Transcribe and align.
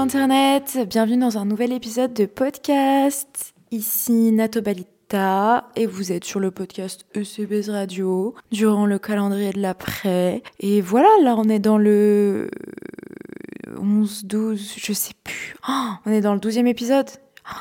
Internet, 0.00 0.78
bienvenue 0.88 1.18
dans 1.18 1.36
un 1.36 1.44
nouvel 1.44 1.74
épisode 1.74 2.14
de 2.14 2.24
podcast. 2.24 3.52
Ici 3.70 4.32
Natobalita 4.32 5.68
et 5.76 5.84
vous 5.84 6.10
êtes 6.10 6.24
sur 6.24 6.40
le 6.40 6.50
podcast 6.50 7.04
ECBS 7.14 7.68
Radio 7.68 8.34
durant 8.50 8.86
le 8.86 8.98
calendrier 8.98 9.52
de 9.52 9.60
l'après. 9.60 10.42
Et 10.58 10.80
voilà, 10.80 11.08
là 11.22 11.34
on 11.36 11.50
est 11.50 11.58
dans 11.58 11.76
le 11.76 12.50
11, 13.78 14.24
12, 14.24 14.74
je 14.78 14.92
sais 14.94 15.12
plus. 15.22 15.54
Oh, 15.68 15.90
on 16.06 16.12
est 16.12 16.22
dans 16.22 16.32
le 16.32 16.40
12e 16.40 16.66
épisode 16.66 17.10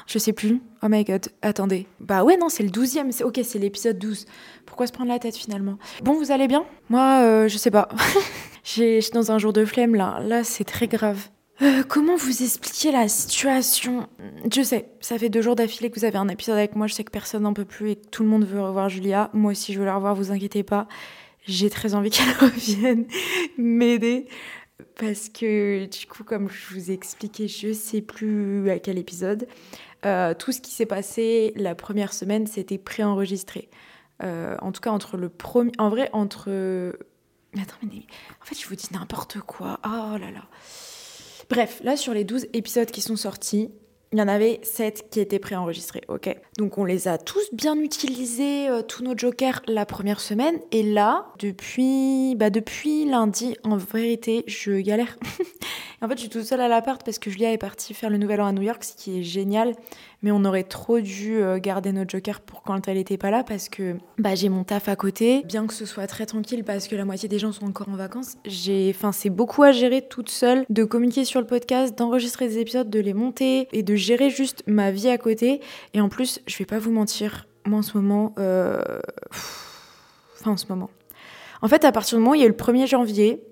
je 0.08 0.20
sais 0.20 0.34
plus. 0.34 0.62
Oh 0.82 0.88
my 0.88 1.04
god, 1.04 1.28
attendez. 1.42 1.88
Bah 2.00 2.24
ouais, 2.24 2.38
non, 2.38 2.48
c'est 2.48 2.62
le 2.64 2.70
12e. 2.70 3.12
C'est... 3.12 3.24
Ok, 3.24 3.40
c'est 3.44 3.58
l'épisode 3.58 3.98
12. 3.98 4.28
Pourquoi 4.66 4.86
se 4.86 4.92
prendre 4.92 5.10
la 5.10 5.18
tête 5.18 5.36
finalement? 5.36 5.80
Bon, 6.04 6.14
vous 6.14 6.32
allez 6.32 6.48
bien? 6.48 6.64
Moi, 6.90 7.22
euh, 7.24 7.48
je 7.48 7.58
sais 7.58 7.72
pas. 7.72 7.90
Je 8.64 9.02
suis 9.02 9.12
dans 9.14 9.32
un 9.32 9.40
jour 9.40 9.52
de 9.52 9.66
flemme 9.66 9.96
là. 9.96 10.20
Là, 10.22 10.44
c'est 10.44 10.64
très 10.64 10.88
grave. 10.88 11.30
Euh, 11.62 11.84
comment 11.84 12.16
vous 12.16 12.42
expliquer 12.42 12.92
la 12.92 13.10
situation? 13.10 14.08
Je 14.50 14.62
sais, 14.62 14.90
ça 15.02 15.18
fait 15.18 15.30
deux 15.30 15.42
jours 15.42 15.56
d'affilée 15.56 15.90
que 15.90 16.00
vous 16.00 16.06
avez 16.06 16.18
un 16.18 16.30
épisode 16.30 16.56
avec 16.56 16.76
moi. 16.76 16.88
Je 16.88 16.94
sais 16.94 17.04
que 17.04 17.12
personne 17.12 17.44
n'en 17.44 17.54
peut 17.54 17.66
plus 17.66 17.92
et 17.92 17.96
que 17.98 18.08
tout 18.08 18.24
le 18.24 18.30
monde 18.30 18.46
veut 18.46 18.62
revoir 18.62 18.88
Julia. 18.88 19.30
Moi 19.34 19.52
aussi, 19.52 19.74
je 19.74 19.80
veux 19.80 19.86
la 19.86 19.96
revoir, 19.96 20.16
vous 20.16 20.32
inquiétez 20.32 20.64
pas. 20.64 20.88
J'ai 21.46 21.70
très 21.70 21.96
envie 21.96 22.10
qu'elle 22.12 22.32
revienne 22.40 23.06
m'aider. 23.58 24.28
Parce 24.96 25.28
que 25.28 25.86
du 25.86 26.08
coup, 26.08 26.24
comme 26.24 26.50
je 26.50 26.74
vous 26.74 26.92
ai 26.92 26.94
expliqué, 26.94 27.50
je 27.50 27.74
sais 27.74 28.02
plus 28.02 28.70
à 28.70 28.80
quel 28.80 28.98
épisode, 28.98 29.46
euh, 30.06 30.34
tout 30.34 30.54
ce 30.54 30.62
qui 30.62 30.72
s'est 30.72 30.86
passé 30.86 31.52
la 31.58 31.76
première 31.76 32.14
semaine, 32.14 32.48
c'était 32.48 32.78
préenregistré. 32.78 33.70
Euh, 34.24 34.56
en 34.62 34.72
tout 34.72 34.80
cas, 34.80 34.92
entre 34.92 35.18
le 35.18 35.28
premier. 35.28 35.74
En 35.78 35.90
vrai, 35.90 36.10
entre. 36.14 36.50
Attends, 37.56 37.76
mais. 37.84 38.06
En 38.42 38.46
fait, 38.46 38.58
je 38.58 38.66
vous 38.66 38.76
dis 38.76 38.88
n'importe 38.94 39.40
quoi. 39.42 39.82
Oh 39.84 40.18
là 40.18 40.32
là. 40.32 40.48
Bref, 41.50 41.82
là, 41.84 41.98
sur 41.98 42.14
les 42.14 42.24
12 42.24 42.48
épisodes 42.54 42.92
qui 42.92 43.02
sont 43.02 43.16
sortis, 43.16 43.72
il 44.12 44.20
y 44.20 44.22
en 44.22 44.28
avait 44.28 44.60
7 44.64 45.10
qui 45.12 45.20
étaient 45.20 45.40
préenregistrés, 45.40 46.02
ok 46.08 46.36
Donc 46.58 46.78
on 46.78 46.86
les 46.86 47.08
a 47.08 47.18
tous 47.18 47.48
bien 47.54 47.76
utilisés, 47.76 48.68
euh, 48.68 48.82
tous 48.82 49.04
nos 49.04 49.16
jokers, 49.16 49.62
la 49.68 49.86
première 49.86 50.20
semaine. 50.20 50.56
Et 50.72 50.84
là, 50.84 51.28
depuis, 51.40 52.36
bah 52.36 52.50
depuis 52.50 53.06
lundi, 53.06 53.56
en 53.64 53.78
vérité, 53.78 54.44
je 54.48 54.80
galère. 54.80 55.18
en 56.02 56.08
fait, 56.08 56.16
je 56.16 56.22
suis 56.22 56.30
toute 56.30 56.44
seule 56.44 56.62
à 56.62 56.68
l'appart 56.68 57.04
parce 57.04 57.20
que 57.20 57.30
Julia 57.30 57.52
est 57.52 57.58
partie 57.58 57.94
faire 57.94 58.10
le 58.10 58.18
nouvel 58.18 58.42
an 58.42 58.48
à 58.48 58.52
New 58.52 58.64
York, 58.64 58.84
ce 58.84 58.96
qui 58.96 59.20
est 59.20 59.24
génial 59.24 59.76
mais 60.22 60.32
on 60.32 60.44
aurait 60.46 60.64
trop 60.64 61.00
dû 61.00 61.38
euh, 61.38 61.60
garder 61.60 61.92
notre 61.92 62.12
joker 62.12 62.42
pour 62.42 62.64
quand 62.64 62.88
elle 62.88 62.98
était 62.98 63.18
pas 63.18 63.32
là 63.32 63.44
parce 63.44 63.70
que 63.70 63.96
bah, 64.18 64.36
j'ai 64.36 64.50
mon 64.50 64.64
taf 64.64 64.90
à 64.90 64.96
côté. 64.96 65.44
Bien 65.46 65.66
que 65.66 65.74
ce 65.74 65.86
soit 65.86 66.08
très 66.08 66.26
tranquille 66.26 66.64
parce 66.64 66.88
que 66.88 66.96
la 66.96 67.06
moitié 67.06 67.30
des 67.30 67.40
gens 67.40 67.52
sont 67.52 67.66
encore 67.66 67.90
en 67.90 67.96
vacances, 67.96 68.36
j'ai, 68.46 68.96
c'est 69.14 69.30
beaucoup 69.30 69.64
à 69.64 69.72
gérer 69.72 70.02
toute 70.02 70.30
seule, 70.30 70.66
de 70.70 70.84
communiquer 70.84 71.26
sur 71.26 71.40
le 71.40 71.48
podcast, 71.48 71.98
d'enregistrer 71.98 72.48
des 72.48 72.60
épisodes, 72.60 72.90
de 72.90 73.00
les 73.00 73.14
monter 73.14 73.68
et 73.72 73.84
de 73.84 73.96
gérer 74.00 74.30
juste 74.30 74.64
ma 74.68 74.92
vie 74.92 75.10
à 75.10 75.18
côté. 75.18 75.62
Et 75.94 76.02
en 76.02 76.10
plus, 76.10 76.42
je 76.48 76.58
vais 76.58 76.66
pas 76.66 76.80
vous 76.80 76.92
mentir, 76.92 77.48
moi 77.66 77.80
en 77.80 77.82
ce 77.84 77.98
moment, 77.98 78.34
euh... 78.40 78.82
enfin 80.40 80.52
en 80.52 80.58
ce 80.58 80.66
moment. 80.70 80.90
En 81.62 81.68
fait, 81.68 81.84
à 81.86 81.92
partir 81.92 82.18
du 82.18 82.24
moment 82.24 82.32
où 82.32 82.36
il 82.36 82.42
y 82.42 82.44
a 82.44 82.48
eu 82.48 82.50
le 82.50 82.56
1er 82.56 82.88
janvier, 82.88 83.44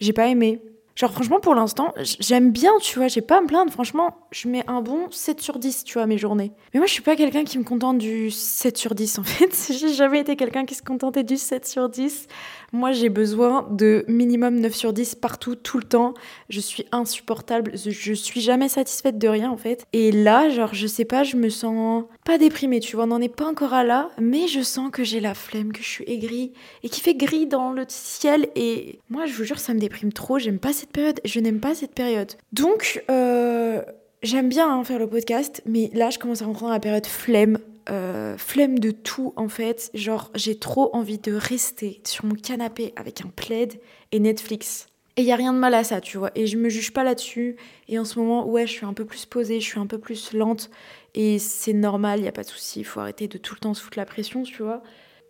j'ai 0.00 0.12
pas 0.12 0.28
aimé. 0.28 0.60
Genre, 0.94 1.10
franchement, 1.10 1.40
pour 1.40 1.54
l'instant, 1.54 1.92
j'aime 2.20 2.52
bien, 2.52 2.72
tu 2.80 2.98
vois, 2.98 3.08
j'ai 3.08 3.22
pas 3.22 3.38
à 3.38 3.40
me 3.40 3.46
plaindre. 3.46 3.72
Franchement, 3.72 4.23
je 4.34 4.48
mets 4.48 4.64
un 4.66 4.82
bon 4.82 5.10
7 5.12 5.40
sur 5.40 5.60
10, 5.60 5.84
tu 5.84 5.94
vois, 5.94 6.06
mes 6.06 6.18
journées. 6.18 6.50
Mais 6.72 6.80
moi, 6.80 6.88
je 6.88 6.92
suis 6.92 7.02
pas 7.02 7.14
quelqu'un 7.14 7.44
qui 7.44 7.56
me 7.56 7.62
contente 7.62 7.98
du 7.98 8.32
7 8.32 8.76
sur 8.76 8.96
10, 8.96 9.20
en 9.20 9.22
fait. 9.22 9.72
j'ai 9.78 9.94
jamais 9.94 10.20
été 10.20 10.34
quelqu'un 10.34 10.64
qui 10.64 10.74
se 10.74 10.82
contentait 10.82 11.22
du 11.22 11.36
7 11.36 11.64
sur 11.64 11.88
10. 11.88 12.26
Moi, 12.72 12.90
j'ai 12.90 13.10
besoin 13.10 13.68
de 13.70 14.04
minimum 14.08 14.58
9 14.58 14.74
sur 14.74 14.92
10 14.92 15.14
partout, 15.14 15.54
tout 15.54 15.78
le 15.78 15.84
temps. 15.84 16.14
Je 16.48 16.58
suis 16.58 16.84
insupportable. 16.90 17.72
Je 17.76 18.12
suis 18.12 18.40
jamais 18.40 18.68
satisfaite 18.68 19.18
de 19.18 19.28
rien, 19.28 19.52
en 19.52 19.56
fait. 19.56 19.86
Et 19.92 20.10
là, 20.10 20.48
genre, 20.48 20.74
je 20.74 20.88
sais 20.88 21.04
pas, 21.04 21.22
je 21.22 21.36
me 21.36 21.48
sens 21.48 22.04
pas 22.24 22.36
déprimée, 22.36 22.80
tu 22.80 22.96
vois. 22.96 23.04
On 23.04 23.08
n'en 23.08 23.20
est 23.20 23.34
pas 23.34 23.46
encore 23.46 23.72
à 23.72 23.84
là, 23.84 24.10
mais 24.18 24.48
je 24.48 24.62
sens 24.62 24.90
que 24.90 25.04
j'ai 25.04 25.20
la 25.20 25.34
flemme, 25.34 25.72
que 25.72 25.82
je 25.82 25.88
suis 25.88 26.04
aigrie 26.08 26.52
et 26.82 26.88
qui 26.88 27.00
fait 27.00 27.14
gris 27.14 27.46
dans 27.46 27.70
le 27.70 27.84
ciel. 27.86 28.48
Et 28.56 28.98
moi, 29.10 29.26
je 29.26 29.34
vous 29.34 29.44
jure, 29.44 29.60
ça 29.60 29.74
me 29.74 29.78
déprime 29.78 30.12
trop. 30.12 30.40
J'aime 30.40 30.58
pas 30.58 30.72
cette 30.72 30.90
période. 30.90 31.20
Je 31.24 31.38
n'aime 31.38 31.60
pas 31.60 31.76
cette 31.76 31.94
période. 31.94 32.32
Donc, 32.52 33.04
euh, 33.10 33.80
j'aime 34.24 34.48
bien 34.48 34.68
hein, 34.68 34.82
faire 34.82 34.98
le 34.98 35.06
podcast, 35.06 35.62
mais 35.66 35.90
là, 35.92 36.10
je 36.10 36.18
commence 36.18 36.42
à 36.42 36.46
rentrer 36.46 36.64
dans 36.64 36.72
la 36.72 36.80
période 36.80 37.06
flemme. 37.06 37.58
Euh, 37.90 38.38
flemme 38.38 38.78
de 38.78 38.90
tout 38.90 39.34
en 39.36 39.48
fait. 39.48 39.90
Genre, 39.92 40.30
j'ai 40.34 40.58
trop 40.58 40.88
envie 40.96 41.18
de 41.18 41.34
rester 41.34 42.00
sur 42.04 42.24
mon 42.24 42.34
canapé 42.34 42.94
avec 42.96 43.20
un 43.20 43.28
plaid 43.28 43.74
et 44.10 44.18
Netflix. 44.18 44.86
Et 45.16 45.22
il 45.22 45.28
y 45.28 45.32
a 45.32 45.36
rien 45.36 45.52
de 45.52 45.58
mal 45.58 45.74
à 45.74 45.84
ça, 45.84 46.00
tu 46.00 46.16
vois. 46.16 46.30
Et 46.34 46.46
je 46.46 46.56
me 46.56 46.68
juge 46.70 46.92
pas 46.92 47.04
là-dessus. 47.04 47.56
Et 47.88 47.98
en 47.98 48.04
ce 48.04 48.18
moment, 48.18 48.48
ouais, 48.48 48.66
je 48.66 48.72
suis 48.72 48.86
un 48.86 48.94
peu 48.94 49.04
plus 49.04 49.26
posée, 49.26 49.60
je 49.60 49.66
suis 49.66 49.78
un 49.78 49.86
peu 49.86 49.98
plus 49.98 50.32
lente. 50.32 50.70
Et 51.14 51.38
c'est 51.38 51.74
normal, 51.74 52.20
il 52.20 52.24
y 52.24 52.28
a 52.28 52.32
pas 52.32 52.42
de 52.42 52.48
souci. 52.48 52.80
Il 52.80 52.84
faut 52.84 53.00
arrêter 53.00 53.28
de 53.28 53.38
tout 53.38 53.54
le 53.54 53.60
temps 53.60 53.74
se 53.74 53.82
foutre 53.82 53.98
la 53.98 54.06
pression, 54.06 54.42
tu 54.42 54.62
vois. 54.62 54.82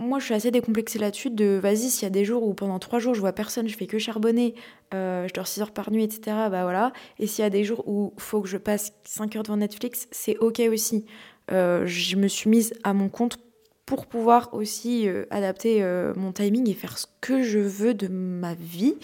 Moi, 0.05 0.19
je 0.19 0.27
suis 0.27 0.35
assez 0.35 0.51
décomplexée 0.51 0.99
là-dessus. 0.99 1.31
De 1.31 1.59
vas-y, 1.61 1.89
s'il 1.89 2.03
y 2.03 2.07
a 2.07 2.11
des 2.11 2.27
jours 2.27 2.43
où 2.43 2.53
pendant 2.53 2.79
trois 2.79 2.99
jours 2.99 3.15
je 3.15 3.21
vois 3.21 3.33
personne, 3.33 3.67
je 3.69 3.77
fais 3.77 3.87
que 3.87 3.99
charbonner, 3.99 4.55
euh, 4.93 5.27
je 5.27 5.33
dors 5.33 5.47
6 5.47 5.63
heures 5.63 5.71
par 5.71 5.91
nuit, 5.91 6.05
etc. 6.05 6.21
Bah 6.51 6.63
voilà. 6.63 6.93
Et 7.19 7.27
s'il 7.27 7.43
y 7.43 7.47
a 7.47 7.51
des 7.51 7.65
jours 7.65 7.89
où 7.89 8.13
faut 8.19 8.43
que 8.43 8.49
je 8.49 8.59
passe 8.59 8.93
5 9.05 9.35
heures 9.37 9.43
devant 9.43 9.57
Netflix, 9.57 10.07
c'est 10.11 10.37
ok 10.39 10.61
aussi. 10.71 11.07
Euh, 11.51 11.87
je 11.87 12.17
me 12.17 12.29
suis 12.29 12.51
mise 12.51 12.75
à 12.85 12.93
mon 12.93 13.09
compte 13.09 13.39
pour 13.87 14.07
pouvoir 14.07 14.53
aussi 14.53 15.09
euh, 15.09 15.25
adapter 15.31 15.83
mon 16.17 16.33
timing 16.33 16.69
et 16.69 16.75
faire 16.75 16.99
ce 16.99 17.07
que 17.23 17.43
je 17.43 17.59
veux 17.59 17.95
de 17.95 18.09
ma 18.09 18.53
vie. 18.55 18.97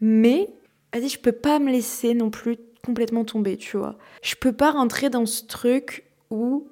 Mais, 0.00 0.48
vas-y, 0.94 1.10
je 1.10 1.18
peux 1.18 1.32
pas 1.32 1.58
me 1.58 1.70
laisser 1.70 2.14
non 2.14 2.30
plus 2.30 2.56
complètement 2.82 3.24
tomber, 3.24 3.58
tu 3.58 3.76
vois. 3.76 3.98
Je 4.22 4.36
peux 4.36 4.52
pas 4.52 4.70
rentrer 4.70 5.10
dans 5.10 5.26
ce 5.26 5.44
truc 5.44 6.04
où 6.30 6.66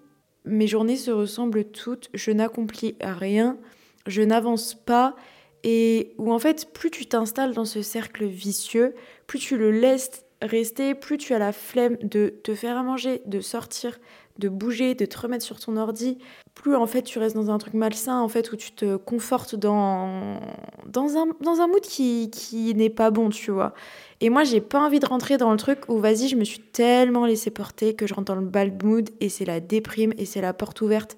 mes 0.48 0.66
journées 0.66 0.96
se 0.96 1.10
ressemblent 1.10 1.64
toutes, 1.64 2.10
je 2.14 2.30
n'accomplis 2.30 2.96
rien, 3.00 3.58
je 4.06 4.22
n'avance 4.22 4.74
pas, 4.74 5.16
et 5.64 6.14
où 6.18 6.32
en 6.32 6.38
fait, 6.38 6.72
plus 6.72 6.90
tu 6.90 7.06
t'installes 7.06 7.54
dans 7.54 7.64
ce 7.64 7.82
cercle 7.82 8.24
vicieux, 8.24 8.94
plus 9.26 9.38
tu 9.38 9.56
le 9.56 9.70
laisses 9.70 10.24
rester, 10.42 10.94
plus 10.94 11.18
tu 11.18 11.34
as 11.34 11.38
la 11.38 11.52
flemme 11.52 11.96
de 12.02 12.28
te 12.42 12.54
faire 12.54 12.76
à 12.76 12.82
manger, 12.82 13.22
de 13.26 13.40
sortir, 13.40 13.98
de 14.38 14.48
bouger, 14.48 14.94
de 14.94 15.04
te 15.04 15.18
remettre 15.18 15.44
sur 15.44 15.58
ton 15.60 15.76
ordi, 15.76 16.18
plus 16.54 16.74
en 16.74 16.86
fait 16.86 17.02
tu 17.02 17.18
restes 17.18 17.36
dans 17.36 17.50
un 17.50 17.58
truc 17.58 17.74
malsain 17.74 18.20
en 18.20 18.28
fait 18.28 18.52
où 18.52 18.56
tu 18.56 18.72
te 18.72 18.96
confortes 18.96 19.54
dans 19.54 20.40
dans 20.86 21.16
un 21.16 21.26
dans 21.40 21.60
un 21.60 21.66
mood 21.66 21.80
qui 21.80 22.30
qui 22.30 22.74
n'est 22.74 22.90
pas 22.90 23.10
bon, 23.10 23.30
tu 23.30 23.50
vois. 23.50 23.74
Et 24.20 24.30
moi, 24.30 24.42
j'ai 24.42 24.60
pas 24.60 24.80
envie 24.80 24.98
de 24.98 25.06
rentrer 25.06 25.36
dans 25.36 25.52
le 25.52 25.58
truc 25.58 25.80
où 25.88 25.98
vas-y, 25.98 26.28
je 26.28 26.36
me 26.36 26.44
suis 26.44 26.58
tellement 26.58 27.24
laissé 27.24 27.50
porter 27.50 27.94
que 27.94 28.06
je 28.06 28.14
rentre 28.14 28.32
dans 28.32 28.40
le 28.40 28.46
bad 28.46 28.82
mood 28.82 29.10
et 29.20 29.28
c'est 29.28 29.44
la 29.44 29.60
déprime 29.60 30.12
et 30.18 30.24
c'est 30.24 30.40
la 30.40 30.52
porte 30.52 30.80
ouverte 30.80 31.16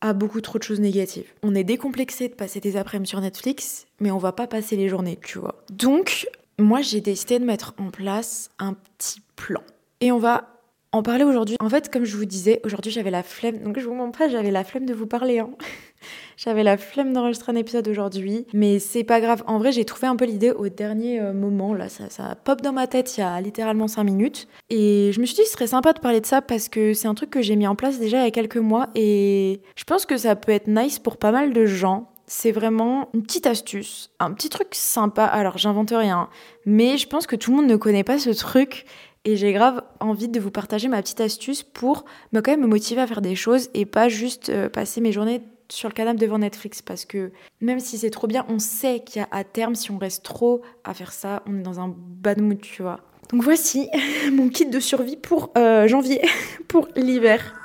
à 0.00 0.14
beaucoup 0.14 0.40
trop 0.40 0.58
de 0.58 0.62
choses 0.62 0.80
négatives. 0.80 1.30
On 1.42 1.54
est 1.54 1.64
décomplexé 1.64 2.28
de 2.28 2.34
passer 2.34 2.60
des 2.60 2.76
après-midi 2.78 3.10
sur 3.10 3.20
Netflix, 3.20 3.86
mais 4.00 4.10
on 4.10 4.18
va 4.18 4.32
pas 4.32 4.46
passer 4.46 4.76
les 4.76 4.88
journées, 4.88 5.18
tu 5.22 5.38
vois. 5.38 5.62
Donc, 5.70 6.26
moi, 6.58 6.80
j'ai 6.80 7.02
décidé 7.02 7.38
de 7.38 7.44
mettre 7.44 7.74
en 7.78 7.90
place 7.90 8.50
un 8.58 8.74
petit 8.74 9.20
plan. 9.36 9.60
Et 10.00 10.10
on 10.10 10.18
va 10.18 10.59
en 10.92 11.02
parler 11.02 11.24
aujourd'hui. 11.24 11.56
En 11.60 11.68
fait, 11.68 11.90
comme 11.90 12.04
je 12.04 12.16
vous 12.16 12.24
disais, 12.24 12.60
aujourd'hui 12.64 12.90
j'avais 12.90 13.10
la 13.10 13.22
flemme, 13.22 13.58
donc 13.58 13.78
je 13.78 13.86
vous 13.86 13.94
mens 13.94 14.10
pas, 14.10 14.28
j'avais 14.28 14.50
la 14.50 14.64
flemme 14.64 14.86
de 14.86 14.94
vous 14.94 15.06
parler. 15.06 15.38
Hein. 15.38 15.50
j'avais 16.36 16.64
la 16.64 16.76
flemme 16.76 17.12
d'enregistrer 17.12 17.52
un 17.52 17.56
épisode 17.56 17.86
aujourd'hui, 17.86 18.46
mais 18.52 18.80
c'est 18.80 19.04
pas 19.04 19.20
grave. 19.20 19.44
En 19.46 19.58
vrai, 19.58 19.70
j'ai 19.70 19.84
trouvé 19.84 20.08
un 20.08 20.16
peu 20.16 20.24
l'idée 20.24 20.50
au 20.50 20.68
dernier 20.68 21.20
euh, 21.20 21.32
moment, 21.32 21.74
là, 21.74 21.88
ça, 21.88 22.10
ça 22.10 22.34
pop 22.34 22.60
dans 22.60 22.72
ma 22.72 22.88
tête 22.88 23.16
il 23.16 23.20
y 23.20 23.22
a 23.22 23.40
littéralement 23.40 23.86
5 23.86 24.02
minutes. 24.02 24.48
Et 24.68 25.12
je 25.12 25.20
me 25.20 25.26
suis 25.26 25.36
dit, 25.36 25.44
ce 25.44 25.52
serait 25.52 25.68
sympa 25.68 25.92
de 25.92 26.00
parler 26.00 26.20
de 26.20 26.26
ça 26.26 26.42
parce 26.42 26.68
que 26.68 26.92
c'est 26.92 27.08
un 27.08 27.14
truc 27.14 27.30
que 27.30 27.42
j'ai 27.42 27.54
mis 27.54 27.68
en 27.68 27.76
place 27.76 28.00
déjà 28.00 28.18
il 28.18 28.24
y 28.24 28.28
a 28.28 28.32
quelques 28.32 28.56
mois 28.56 28.88
et 28.94 29.60
je 29.76 29.84
pense 29.84 30.06
que 30.06 30.16
ça 30.16 30.34
peut 30.34 30.52
être 30.52 30.66
nice 30.66 30.98
pour 30.98 31.18
pas 31.18 31.30
mal 31.30 31.52
de 31.52 31.66
gens. 31.66 32.08
C'est 32.26 32.52
vraiment 32.52 33.08
une 33.12 33.24
petite 33.24 33.48
astuce, 33.48 34.12
un 34.20 34.32
petit 34.32 34.50
truc 34.50 34.68
sympa. 34.70 35.24
Alors, 35.24 35.58
j'invente 35.58 35.90
rien, 35.90 36.28
mais 36.64 36.96
je 36.96 37.08
pense 37.08 37.26
que 37.26 37.34
tout 37.34 37.50
le 37.50 37.56
monde 37.56 37.66
ne 37.66 37.74
connaît 37.74 38.04
pas 38.04 38.20
ce 38.20 38.30
truc 38.30 38.86
et 39.24 39.36
j'ai 39.36 39.52
grave 39.52 39.82
envie 40.00 40.28
de 40.28 40.40
vous 40.40 40.50
partager 40.50 40.88
ma 40.88 41.02
petite 41.02 41.20
astuce 41.20 41.62
pour 41.62 42.04
me 42.32 42.40
quand 42.40 42.52
même 42.52 42.62
me 42.62 42.66
motiver 42.66 43.00
à 43.00 43.06
faire 43.06 43.20
des 43.20 43.36
choses 43.36 43.68
et 43.74 43.84
pas 43.84 44.08
juste 44.08 44.48
euh, 44.48 44.68
passer 44.68 45.00
mes 45.00 45.12
journées 45.12 45.42
sur 45.68 45.88
le 45.88 45.94
canapé 45.94 46.18
devant 46.18 46.38
Netflix 46.38 46.82
parce 46.82 47.04
que 47.04 47.30
même 47.60 47.80
si 47.80 47.98
c'est 47.98 48.10
trop 48.10 48.26
bien, 48.26 48.44
on 48.48 48.58
sait 48.58 49.00
qu'il 49.00 49.22
a 49.22 49.28
à 49.30 49.44
terme, 49.44 49.74
si 49.74 49.90
on 49.90 49.98
reste 49.98 50.24
trop 50.24 50.62
à 50.84 50.94
faire 50.94 51.12
ça, 51.12 51.42
on 51.46 51.58
est 51.58 51.62
dans 51.62 51.80
un 51.80 51.94
bad 51.96 52.40
mood, 52.40 52.60
tu 52.60 52.82
vois. 52.82 53.00
Donc 53.30 53.42
voici 53.42 53.88
mon 54.32 54.48
kit 54.48 54.66
de 54.66 54.80
survie 54.80 55.16
pour 55.16 55.52
euh, 55.56 55.86
janvier, 55.86 56.22
pour 56.68 56.88
l'hiver. 56.96 57.59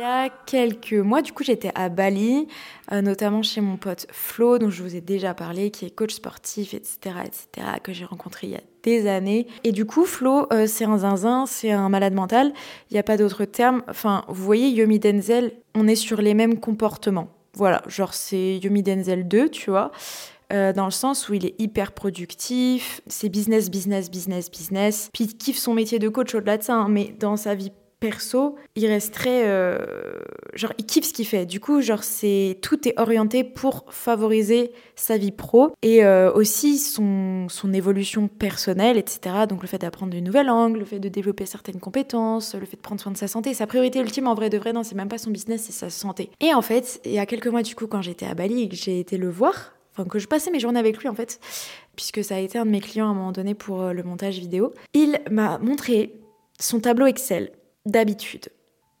Il 0.00 0.04
y 0.04 0.06
a 0.06 0.30
quelques 0.30 0.94
mois, 0.94 1.20
du 1.20 1.30
coup, 1.30 1.44
j'étais 1.44 1.72
à 1.74 1.90
Bali, 1.90 2.48
euh, 2.90 3.02
notamment 3.02 3.42
chez 3.42 3.60
mon 3.60 3.76
pote 3.76 4.06
Flo, 4.10 4.56
dont 4.56 4.70
je 4.70 4.82
vous 4.82 4.96
ai 4.96 5.02
déjà 5.02 5.34
parlé, 5.34 5.70
qui 5.70 5.84
est 5.84 5.90
coach 5.90 6.14
sportif, 6.14 6.72
etc., 6.72 7.16
etc., 7.22 7.66
que 7.82 7.92
j'ai 7.92 8.06
rencontré 8.06 8.46
il 8.46 8.52
y 8.54 8.56
a 8.56 8.62
des 8.82 9.06
années. 9.06 9.46
Et 9.62 9.72
du 9.72 9.84
coup, 9.84 10.06
Flo, 10.06 10.46
euh, 10.54 10.66
c'est 10.66 10.86
un 10.86 10.96
zinzin, 10.96 11.44
c'est 11.44 11.72
un 11.72 11.90
malade 11.90 12.14
mental. 12.14 12.54
Il 12.90 12.94
n'y 12.94 12.98
a 12.98 13.02
pas 13.02 13.18
d'autre 13.18 13.44
terme. 13.44 13.82
Enfin, 13.90 14.24
vous 14.28 14.42
voyez, 14.42 14.70
Yomi 14.70 15.00
Denzel, 15.00 15.52
on 15.74 15.86
est 15.86 15.96
sur 15.96 16.22
les 16.22 16.32
mêmes 16.32 16.58
comportements. 16.60 17.28
Voilà, 17.52 17.82
genre 17.86 18.14
c'est 18.14 18.56
Yomi 18.56 18.82
Denzel 18.82 19.28
2, 19.28 19.50
tu 19.50 19.68
vois. 19.68 19.90
euh, 20.52 20.72
dans 20.72 20.86
le 20.86 20.90
sens 20.90 21.28
où 21.28 21.34
il 21.34 21.44
est 21.44 21.54
hyper 21.60 21.92
productif, 21.92 23.02
c'est 23.06 23.28
business, 23.28 23.70
business, 23.70 24.10
business, 24.10 24.50
business. 24.50 25.10
Puis 25.12 25.24
il 25.24 25.36
kiffe 25.36 25.58
son 25.58 25.74
métier 25.74 25.98
de 25.98 26.08
coach 26.08 26.34
au-delà 26.34 26.56
de 26.56 26.62
ça, 26.62 26.74
hein, 26.74 26.88
mais 26.88 27.14
dans 27.20 27.36
sa 27.36 27.54
vie 27.54 27.70
perso, 28.00 28.56
il 28.76 28.86
resterait 28.86 29.44
euh, 29.44 29.78
genre 30.54 30.72
il 30.78 30.86
kiffe 30.86 31.04
ce 31.04 31.12
qu'il 31.12 31.26
fait. 31.26 31.44
Du 31.44 31.60
coup, 31.60 31.82
genre 31.82 32.02
c'est 32.02 32.58
tout 32.62 32.88
est 32.88 32.98
orienté 32.98 33.44
pour 33.44 33.84
favoriser 33.90 34.72
sa 34.96 35.18
vie 35.18 35.30
pro 35.30 35.72
et 35.82 36.04
euh, 36.04 36.32
aussi 36.32 36.78
son, 36.78 37.46
son 37.48 37.72
évolution 37.72 38.26
personnelle, 38.26 38.96
etc. 38.96 39.46
Donc 39.48 39.62
le 39.62 39.68
fait 39.68 39.78
d'apprendre 39.78 40.16
une 40.16 40.24
nouvelle 40.24 40.46
langue, 40.46 40.76
le 40.76 40.84
fait 40.84 40.98
de 40.98 41.08
développer 41.08 41.46
certaines 41.46 41.78
compétences, 41.78 42.54
le 42.54 42.66
fait 42.66 42.76
de 42.76 42.82
prendre 42.82 43.00
soin 43.00 43.12
de 43.12 43.18
sa 43.18 43.28
santé, 43.28 43.52
sa 43.52 43.66
priorité 43.66 44.00
ultime 44.00 44.26
en 44.26 44.34
vrai 44.34 44.48
de 44.48 44.58
vrai, 44.58 44.72
non, 44.72 44.82
c'est 44.82 44.94
même 44.94 45.08
pas 45.08 45.18
son 45.18 45.30
business, 45.30 45.64
c'est 45.66 45.72
sa 45.72 45.90
santé. 45.90 46.30
Et 46.40 46.54
en 46.54 46.62
fait, 46.62 47.00
il 47.04 47.12
y 47.12 47.18
a 47.18 47.26
quelques 47.26 47.48
mois 47.48 47.62
du 47.62 47.74
coup, 47.74 47.86
quand 47.86 48.02
j'étais 48.02 48.26
à 48.26 48.34
Bali 48.34 48.62
et 48.62 48.68
que 48.68 48.76
j'ai 48.76 48.98
été 48.98 49.18
le 49.18 49.28
voir, 49.28 49.74
enfin 49.92 50.08
que 50.08 50.18
je 50.18 50.26
passais 50.26 50.50
mes 50.50 50.60
journées 50.60 50.80
avec 50.80 50.96
lui 50.98 51.08
en 51.08 51.14
fait, 51.14 51.38
puisque 51.96 52.24
ça 52.24 52.36
a 52.36 52.38
été 52.38 52.58
un 52.58 52.64
de 52.64 52.70
mes 52.70 52.80
clients 52.80 53.08
à 53.08 53.10
un 53.10 53.14
moment 53.14 53.32
donné 53.32 53.54
pour 53.54 53.82
euh, 53.82 53.92
le 53.92 54.02
montage 54.02 54.38
vidéo, 54.38 54.72
il 54.94 55.20
m'a 55.30 55.58
montré 55.58 56.14
son 56.58 56.80
tableau 56.80 57.06
Excel 57.06 57.52
d'habitude. 57.86 58.48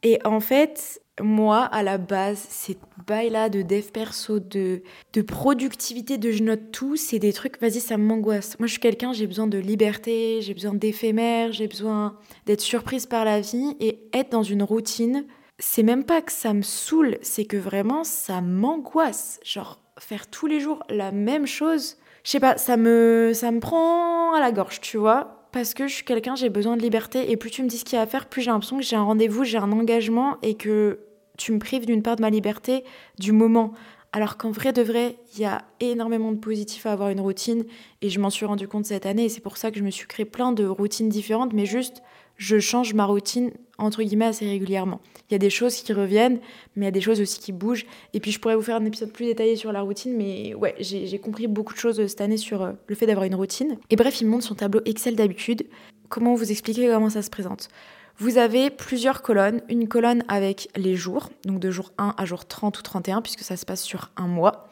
Et 0.02 0.18
en 0.24 0.40
fait, 0.40 1.02
moi, 1.20 1.64
à 1.64 1.82
la 1.82 1.98
base, 1.98 2.38
ces 2.48 2.78
bails-là 3.06 3.48
de 3.48 3.62
dev 3.62 3.90
perso, 3.92 4.38
de, 4.38 4.82
de 5.12 5.22
productivité, 5.22 6.16
de 6.18 6.30
je 6.30 6.42
note 6.42 6.72
tout, 6.72 6.96
c'est 6.96 7.18
des 7.18 7.32
trucs, 7.32 7.60
vas-y, 7.60 7.80
ça 7.80 7.98
m'angoisse. 7.98 8.58
Moi, 8.58 8.66
je 8.66 8.72
suis 8.72 8.80
quelqu'un, 8.80 9.12
j'ai 9.12 9.26
besoin 9.26 9.46
de 9.46 9.58
liberté, 9.58 10.40
j'ai 10.40 10.54
besoin 10.54 10.74
d'éphémère, 10.74 11.52
j'ai 11.52 11.68
besoin 11.68 12.16
d'être 12.46 12.62
surprise 12.62 13.06
par 13.06 13.24
la 13.24 13.40
vie 13.40 13.76
et 13.80 14.00
être 14.12 14.30
dans 14.30 14.42
une 14.42 14.62
routine. 14.62 15.26
C'est 15.58 15.82
même 15.82 16.04
pas 16.04 16.22
que 16.22 16.32
ça 16.32 16.54
me 16.54 16.62
saoule, 16.62 17.18
c'est 17.20 17.44
que 17.44 17.58
vraiment, 17.58 18.02
ça 18.04 18.40
m'angoisse. 18.40 19.40
Genre, 19.44 19.82
faire 19.98 20.28
tous 20.28 20.46
les 20.46 20.60
jours 20.60 20.82
la 20.88 21.12
même 21.12 21.46
chose, 21.46 21.98
je 22.24 22.30
sais 22.30 22.40
pas, 22.40 22.56
ça 22.56 22.78
me, 22.78 23.32
ça 23.34 23.50
me 23.50 23.60
prend 23.60 24.32
à 24.32 24.40
la 24.40 24.52
gorge, 24.52 24.80
tu 24.80 24.96
vois 24.96 25.39
parce 25.52 25.74
que 25.74 25.88
je 25.88 25.94
suis 25.94 26.04
quelqu'un, 26.04 26.36
j'ai 26.36 26.48
besoin 26.48 26.76
de 26.76 26.82
liberté 26.82 27.30
et 27.30 27.36
plus 27.36 27.50
tu 27.50 27.62
me 27.62 27.68
dis 27.68 27.78
ce 27.78 27.84
qu'il 27.84 27.96
y 27.96 27.98
a 27.98 28.02
à 28.02 28.06
faire, 28.06 28.26
plus 28.26 28.42
j'ai 28.42 28.50
l'impression 28.50 28.78
que 28.78 28.84
j'ai 28.84 28.96
un 28.96 29.02
rendez-vous, 29.02 29.44
j'ai 29.44 29.58
un 29.58 29.72
engagement 29.72 30.36
et 30.42 30.54
que 30.54 31.00
tu 31.36 31.52
me 31.52 31.58
prives 31.58 31.86
d'une 31.86 32.02
part 32.02 32.16
de 32.16 32.22
ma 32.22 32.30
liberté 32.30 32.84
du 33.18 33.32
moment. 33.32 33.72
Alors 34.12 34.36
qu'en 34.36 34.50
vrai 34.50 34.72
de 34.72 34.82
vrai, 34.82 35.16
il 35.34 35.40
y 35.40 35.44
a 35.44 35.62
énormément 35.78 36.32
de 36.32 36.38
positifs 36.38 36.84
à 36.86 36.92
avoir 36.92 37.10
une 37.10 37.20
routine 37.20 37.64
et 38.02 38.10
je 38.10 38.18
m'en 38.18 38.30
suis 38.30 38.44
rendu 38.44 38.66
compte 38.66 38.84
cette 38.84 39.06
année 39.06 39.24
et 39.24 39.28
c'est 39.28 39.40
pour 39.40 39.56
ça 39.56 39.70
que 39.70 39.78
je 39.78 39.84
me 39.84 39.90
suis 39.90 40.06
créé 40.06 40.26
plein 40.26 40.52
de 40.52 40.66
routines 40.66 41.08
différentes, 41.08 41.52
mais 41.52 41.66
juste 41.66 42.02
je 42.40 42.58
change 42.58 42.94
ma 42.94 43.04
routine 43.04 43.52
entre 43.76 44.02
guillemets 44.02 44.26
assez 44.26 44.46
régulièrement. 44.46 45.00
Il 45.28 45.32
y 45.32 45.36
a 45.36 45.38
des 45.38 45.50
choses 45.50 45.76
qui 45.76 45.92
reviennent, 45.92 46.40
mais 46.74 46.84
il 46.84 46.86
y 46.86 46.88
a 46.88 46.90
des 46.90 47.02
choses 47.02 47.20
aussi 47.20 47.38
qui 47.38 47.52
bougent. 47.52 47.84
Et 48.14 48.20
puis 48.20 48.32
je 48.32 48.40
pourrais 48.40 48.56
vous 48.56 48.62
faire 48.62 48.76
un 48.76 48.84
épisode 48.84 49.12
plus 49.12 49.26
détaillé 49.26 49.56
sur 49.56 49.72
la 49.72 49.82
routine, 49.82 50.16
mais 50.16 50.54
ouais, 50.54 50.74
j'ai 50.80 51.18
compris 51.18 51.46
beaucoup 51.46 51.74
de 51.74 51.78
choses 51.78 52.04
cette 52.06 52.20
année 52.22 52.38
sur 52.38 52.62
euh, 52.62 52.72
le 52.86 52.94
fait 52.94 53.06
d'avoir 53.06 53.26
une 53.26 53.34
routine. 53.34 53.76
Et 53.90 53.96
bref, 53.96 54.22
il 54.22 54.26
montre 54.26 54.44
son 54.44 54.54
tableau 54.54 54.80
Excel 54.86 55.16
d'habitude. 55.16 55.66
Comment 56.08 56.34
vous 56.34 56.50
expliquer 56.50 56.88
comment 56.88 57.10
ça 57.10 57.20
se 57.20 57.30
présente? 57.30 57.68
Vous 58.16 58.38
avez 58.38 58.70
plusieurs 58.70 59.20
colonnes, 59.20 59.60
une 59.68 59.86
colonne 59.86 60.24
avec 60.28 60.68
les 60.76 60.96
jours, 60.96 61.28
donc 61.44 61.60
de 61.60 61.70
jour 61.70 61.92
1 61.98 62.14
à 62.16 62.24
jour 62.24 62.46
30 62.46 62.78
ou 62.78 62.82
31, 62.82 63.20
puisque 63.20 63.40
ça 63.40 63.56
se 63.56 63.66
passe 63.66 63.82
sur 63.82 64.10
un 64.16 64.26
mois. 64.26 64.70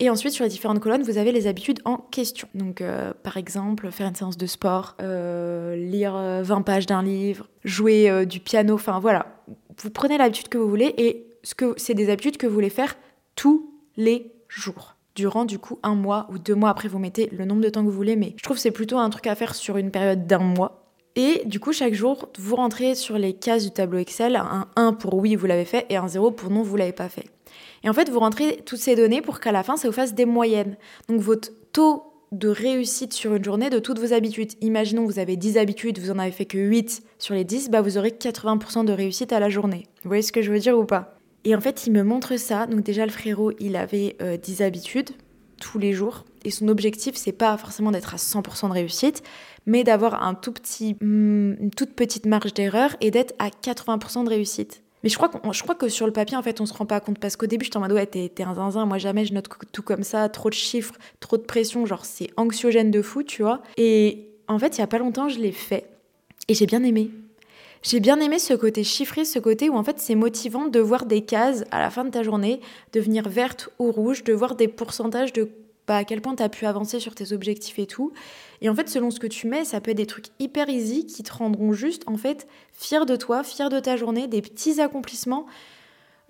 Et 0.00 0.10
ensuite, 0.10 0.32
sur 0.32 0.44
les 0.44 0.50
différentes 0.50 0.80
colonnes, 0.80 1.02
vous 1.02 1.18
avez 1.18 1.32
les 1.32 1.46
habitudes 1.46 1.80
en 1.84 1.96
question. 1.96 2.48
Donc, 2.54 2.80
euh, 2.80 3.12
par 3.22 3.36
exemple, 3.36 3.90
faire 3.90 4.08
une 4.08 4.14
séance 4.14 4.36
de 4.36 4.46
sport, 4.46 4.96
euh, 5.00 5.76
lire 5.76 6.12
20 6.14 6.16
euh, 6.18 6.60
pages 6.62 6.86
d'un 6.86 7.02
livre, 7.02 7.48
jouer 7.64 8.26
du 8.26 8.40
piano, 8.40 8.74
enfin 8.74 8.98
voilà. 9.00 9.26
Vous 9.78 9.90
prenez 9.90 10.18
l'habitude 10.18 10.48
que 10.48 10.58
vous 10.58 10.68
voulez 10.68 10.94
et 10.98 11.26
ce 11.42 11.54
que 11.54 11.74
c'est 11.76 11.94
des 11.94 12.10
habitudes 12.10 12.36
que 12.36 12.46
vous 12.46 12.54
voulez 12.54 12.70
faire 12.70 12.96
tous 13.36 13.70
les 13.96 14.32
jours. 14.48 14.96
Durant 15.14 15.44
du 15.44 15.58
coup 15.58 15.78
un 15.82 15.94
mois 15.94 16.26
ou 16.30 16.38
deux 16.38 16.54
mois, 16.54 16.70
après 16.70 16.88
vous 16.88 16.98
mettez 16.98 17.28
le 17.32 17.44
nombre 17.44 17.60
de 17.60 17.68
temps 17.68 17.82
que 17.82 17.90
vous 17.90 17.96
voulez, 17.96 18.16
mais 18.16 18.34
je 18.36 18.42
trouve 18.42 18.56
que 18.56 18.62
c'est 18.62 18.70
plutôt 18.70 18.98
un 18.98 19.10
truc 19.10 19.26
à 19.26 19.34
faire 19.34 19.54
sur 19.54 19.76
une 19.76 19.90
période 19.90 20.26
d'un 20.26 20.38
mois. 20.38 20.82
Et 21.14 21.42
du 21.44 21.60
coup, 21.60 21.72
chaque 21.72 21.92
jour, 21.92 22.30
vous 22.38 22.56
rentrez 22.56 22.94
sur 22.94 23.18
les 23.18 23.34
cases 23.34 23.64
du 23.64 23.70
tableau 23.70 23.98
Excel, 23.98 24.36
un 24.36 24.68
1 24.76 24.94
pour 24.94 25.14
oui, 25.14 25.36
vous 25.36 25.46
l'avez 25.46 25.66
fait, 25.66 25.84
et 25.90 25.96
un 25.96 26.08
0 26.08 26.30
pour 26.30 26.50
non, 26.50 26.62
vous 26.62 26.76
l'avez 26.76 26.92
pas 26.92 27.10
fait. 27.10 27.26
Et 27.84 27.88
en 27.88 27.92
fait, 27.92 28.08
vous 28.08 28.18
rentrez 28.18 28.62
toutes 28.64 28.78
ces 28.78 28.94
données 28.94 29.22
pour 29.22 29.40
qu'à 29.40 29.52
la 29.52 29.62
fin, 29.62 29.76
ça 29.76 29.88
vous 29.88 29.94
fasse 29.94 30.14
des 30.14 30.24
moyennes. 30.24 30.76
Donc 31.08 31.20
votre 31.20 31.50
taux 31.72 32.04
de 32.32 32.48
réussite 32.48 33.12
sur 33.12 33.34
une 33.34 33.44
journée 33.44 33.70
de 33.70 33.78
toutes 33.78 33.98
vos 33.98 34.14
habitudes. 34.14 34.52
Imaginons 34.62 35.06
que 35.06 35.12
vous 35.12 35.18
avez 35.18 35.36
10 35.36 35.58
habitudes, 35.58 35.98
vous 35.98 36.10
en 36.10 36.18
avez 36.18 36.32
fait 36.32 36.46
que 36.46 36.58
8 36.58 37.02
sur 37.18 37.34
les 37.34 37.44
10, 37.44 37.70
bah 37.70 37.82
vous 37.82 37.98
aurez 37.98 38.10
80% 38.10 38.86
de 38.86 38.92
réussite 38.92 39.32
à 39.32 39.40
la 39.40 39.50
journée. 39.50 39.86
Vous 40.02 40.08
voyez 40.08 40.22
ce 40.22 40.32
que 40.32 40.40
je 40.40 40.50
veux 40.50 40.58
dire 40.58 40.78
ou 40.78 40.84
pas? 40.84 41.18
Et 41.44 41.54
en 41.54 41.60
fait, 41.60 41.86
il 41.86 41.92
me 41.92 42.02
montre 42.02 42.36
ça. 42.38 42.66
Donc 42.66 42.82
déjà, 42.82 43.04
le 43.04 43.12
frérot, 43.12 43.52
il 43.60 43.76
avait 43.76 44.16
10 44.42 44.62
euh, 44.62 44.66
habitudes 44.66 45.10
tous 45.60 45.78
les 45.78 45.92
jours. 45.92 46.24
Et 46.44 46.50
son 46.50 46.68
objectif, 46.68 47.14
c'est 47.16 47.32
pas 47.32 47.56
forcément 47.56 47.92
d'être 47.92 48.14
à 48.14 48.16
100% 48.16 48.68
de 48.68 48.72
réussite, 48.72 49.22
mais 49.66 49.84
d'avoir 49.84 50.22
un 50.24 50.34
tout 50.34 50.52
petit, 50.52 50.94
hmm, 51.00 51.54
une 51.60 51.70
toute 51.70 51.94
petite 51.94 52.26
marge 52.26 52.54
d'erreur 52.54 52.96
et 53.00 53.10
d'être 53.10 53.34
à 53.38 53.48
80% 53.48 54.24
de 54.24 54.28
réussite. 54.28 54.82
Mais 55.02 55.08
je 55.08 55.16
crois, 55.16 55.74
que 55.74 55.88
sur 55.88 56.06
le 56.06 56.12
papier, 56.12 56.36
en 56.36 56.42
fait, 56.42 56.60
on 56.60 56.66
se 56.66 56.74
rend 56.74 56.86
pas 56.86 57.00
compte. 57.00 57.18
Parce 57.18 57.36
qu'au 57.36 57.46
début, 57.46 57.64
je 57.64 57.70
suis 57.70 57.78
en 57.78 57.80
mode, 57.80 57.92
ouais, 57.92 58.06
t'es, 58.06 58.30
un 58.42 58.54
zinzin. 58.54 58.86
Moi, 58.86 58.98
jamais 58.98 59.24
je 59.24 59.34
note 59.34 59.48
tout 59.72 59.82
comme 59.82 60.04
ça. 60.04 60.28
Trop 60.28 60.48
de 60.48 60.54
chiffres, 60.54 60.94
trop 61.20 61.36
de 61.36 61.42
pression. 61.42 61.86
Genre, 61.86 62.04
c'est 62.04 62.30
anxiogène 62.36 62.90
de 62.90 63.02
fou, 63.02 63.22
tu 63.22 63.42
vois. 63.42 63.62
Et 63.76 64.28
en 64.48 64.58
fait, 64.58 64.78
il 64.78 64.80
y 64.80 64.84
a 64.84 64.86
pas 64.86 64.98
longtemps, 64.98 65.28
je 65.28 65.40
l'ai 65.40 65.52
fait. 65.52 65.86
Et 66.48 66.54
j'ai 66.54 66.66
bien 66.66 66.82
aimé. 66.84 67.10
J'ai 67.82 67.98
bien 67.98 68.20
aimé 68.20 68.38
ce 68.38 68.54
côté 68.54 68.84
chiffré, 68.84 69.24
ce 69.24 69.40
côté 69.40 69.68
où 69.68 69.74
en 69.74 69.82
fait 69.82 69.98
c'est 69.98 70.14
motivant 70.14 70.68
de 70.68 70.78
voir 70.78 71.04
des 71.04 71.22
cases 71.22 71.64
à 71.72 71.80
la 71.80 71.90
fin 71.90 72.04
de 72.04 72.10
ta 72.10 72.22
journée 72.22 72.60
devenir 72.92 73.28
vertes 73.28 73.70
ou 73.80 73.90
rouges, 73.90 74.22
de 74.22 74.32
voir 74.32 74.54
des 74.54 74.68
pourcentages 74.68 75.32
de 75.32 75.50
bah, 75.86 75.96
à 75.96 76.04
quel 76.04 76.20
point 76.20 76.34
tu 76.34 76.42
as 76.42 76.48
pu 76.48 76.66
avancer 76.66 77.00
sur 77.00 77.14
tes 77.14 77.32
objectifs 77.32 77.78
et 77.78 77.86
tout. 77.86 78.12
Et 78.60 78.68
en 78.68 78.74
fait, 78.74 78.88
selon 78.88 79.10
ce 79.10 79.18
que 79.18 79.26
tu 79.26 79.46
mets, 79.48 79.64
ça 79.64 79.80
peut 79.80 79.90
être 79.90 79.96
des 79.96 80.06
trucs 80.06 80.26
hyper 80.38 80.68
easy 80.68 81.06
qui 81.06 81.22
te 81.22 81.32
rendront 81.32 81.72
juste, 81.72 82.02
en 82.06 82.16
fait, 82.16 82.46
fier 82.72 83.06
de 83.06 83.16
toi, 83.16 83.42
fier 83.42 83.68
de 83.68 83.80
ta 83.80 83.96
journée, 83.96 84.28
des 84.28 84.42
petits 84.42 84.80
accomplissements, 84.80 85.46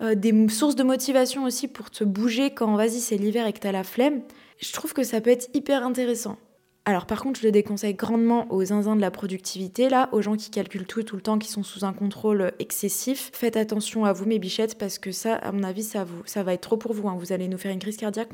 euh, 0.01 0.15
des 0.15 0.49
sources 0.49 0.75
de 0.75 0.83
motivation 0.83 1.43
aussi 1.43 1.67
pour 1.67 1.91
te 1.91 2.03
bouger 2.03 2.51
quand, 2.51 2.75
vas-y, 2.75 2.99
c'est 2.99 3.17
l'hiver 3.17 3.45
et 3.47 3.53
que 3.53 3.59
tu 3.59 3.67
as 3.67 3.71
la 3.71 3.83
flemme. 3.83 4.21
Je 4.59 4.71
trouve 4.73 4.93
que 4.93 5.03
ça 5.03 5.21
peut 5.21 5.29
être 5.29 5.49
hyper 5.53 5.85
intéressant. 5.85 6.37
Alors 6.85 7.05
par 7.05 7.21
contre, 7.21 7.39
je 7.39 7.45
le 7.45 7.51
déconseille 7.53 7.93
grandement 7.93 8.45
aux 8.51 8.65
zinzins 8.65 8.97
de 8.97 9.01
la 9.01 9.09
productivité, 9.09 9.87
là, 9.87 10.09
aux 10.11 10.21
gens 10.21 10.35
qui 10.35 10.49
calculent 10.49 10.85
tout 10.85 11.01
tout 11.03 11.15
le 11.15 11.21
temps, 11.21 11.39
qui 11.39 11.49
sont 11.49 11.63
sous 11.63 11.85
un 11.85 11.93
contrôle 11.93 12.51
excessif. 12.59 13.31
Faites 13.33 13.55
attention 13.55 14.03
à 14.03 14.11
vous, 14.11 14.25
mes 14.25 14.37
bichettes, 14.37 14.77
parce 14.77 14.99
que 14.99 15.13
ça, 15.13 15.35
à 15.35 15.53
mon 15.53 15.63
avis, 15.63 15.83
ça, 15.83 16.03
vous, 16.03 16.21
ça 16.25 16.43
va 16.43 16.53
être 16.53 16.61
trop 16.61 16.75
pour 16.75 16.91
vous. 16.91 17.07
Hein. 17.07 17.15
Vous 17.17 17.31
allez 17.31 17.47
nous 17.47 17.57
faire 17.57 17.71
une 17.71 17.79
crise 17.79 17.95
cardiaque, 17.95 18.31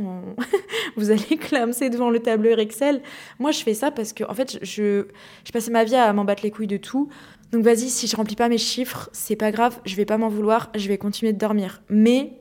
vous 0.95 1.11
allez 1.11 1.37
clamser 1.37 1.91
devant 1.91 2.09
le 2.09 2.19
tableur 2.21 2.57
Excel. 2.57 3.03
Moi, 3.37 3.51
je 3.51 3.61
fais 3.61 3.75
ça 3.75 3.91
parce 3.91 4.13
que, 4.13 4.23
en 4.23 4.33
fait, 4.33 4.57
je, 4.63 5.05
je 5.45 5.51
passais 5.51 5.69
ma 5.69 5.83
vie 5.83 5.95
à 5.95 6.11
m'en 6.11 6.25
battre 6.25 6.41
les 6.41 6.49
couilles 6.49 6.65
de 6.65 6.77
tout. 6.77 7.07
Donc 7.51 7.63
vas-y, 7.63 7.89
si 7.89 8.07
je 8.07 8.15
remplis 8.15 8.35
pas 8.35 8.49
mes 8.49 8.59
chiffres, 8.59 9.09
c'est 9.11 9.35
pas 9.35 9.51
grave, 9.51 9.79
je 9.85 9.95
vais 9.95 10.05
pas 10.05 10.17
m'en 10.17 10.29
vouloir, 10.29 10.69
je 10.75 10.87
vais 10.87 10.99
continuer 10.99 11.33
de 11.33 11.39
dormir. 11.39 11.81
Mais 11.89 12.39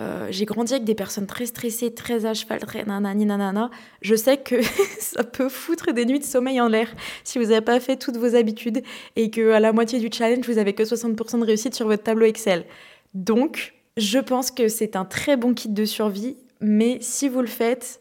euh, 0.00 0.28
j'ai 0.30 0.44
grandi 0.44 0.74
avec 0.74 0.84
des 0.84 0.94
personnes 0.94 1.26
très 1.26 1.46
stressées, 1.46 1.92
très 1.92 2.24
à 2.24 2.34
cheval, 2.34 2.60
très 2.60 2.84
nanani 2.84 3.26
nanana. 3.26 3.70
Je 4.00 4.14
sais 4.14 4.36
que 4.36 4.56
ça 5.00 5.24
peut 5.24 5.48
foutre 5.48 5.92
des 5.92 6.04
nuits 6.04 6.20
de 6.20 6.24
sommeil 6.24 6.60
en 6.60 6.68
l'air 6.68 6.94
si 7.24 7.38
vous 7.38 7.46
n'avez 7.46 7.60
pas 7.60 7.80
fait 7.80 7.96
toutes 7.96 8.16
vos 8.16 8.34
habitudes 8.34 8.82
et 9.16 9.30
que 9.30 9.50
à 9.50 9.60
la 9.60 9.72
moitié 9.72 9.98
du 9.98 10.08
challenge, 10.12 10.46
vous 10.46 10.58
avez 10.58 10.72
que 10.72 10.84
60% 10.84 11.40
de 11.40 11.44
réussite 11.44 11.74
sur 11.74 11.86
votre 11.86 12.02
tableau 12.02 12.26
Excel. 12.26 12.64
Donc, 13.14 13.74
je 13.96 14.18
pense 14.18 14.50
que 14.50 14.68
c'est 14.68 14.94
un 14.94 15.04
très 15.04 15.36
bon 15.36 15.54
kit 15.54 15.68
de 15.68 15.84
survie, 15.84 16.36
mais 16.60 16.98
si 17.00 17.28
vous 17.28 17.40
le 17.40 17.48
faites, 17.48 18.00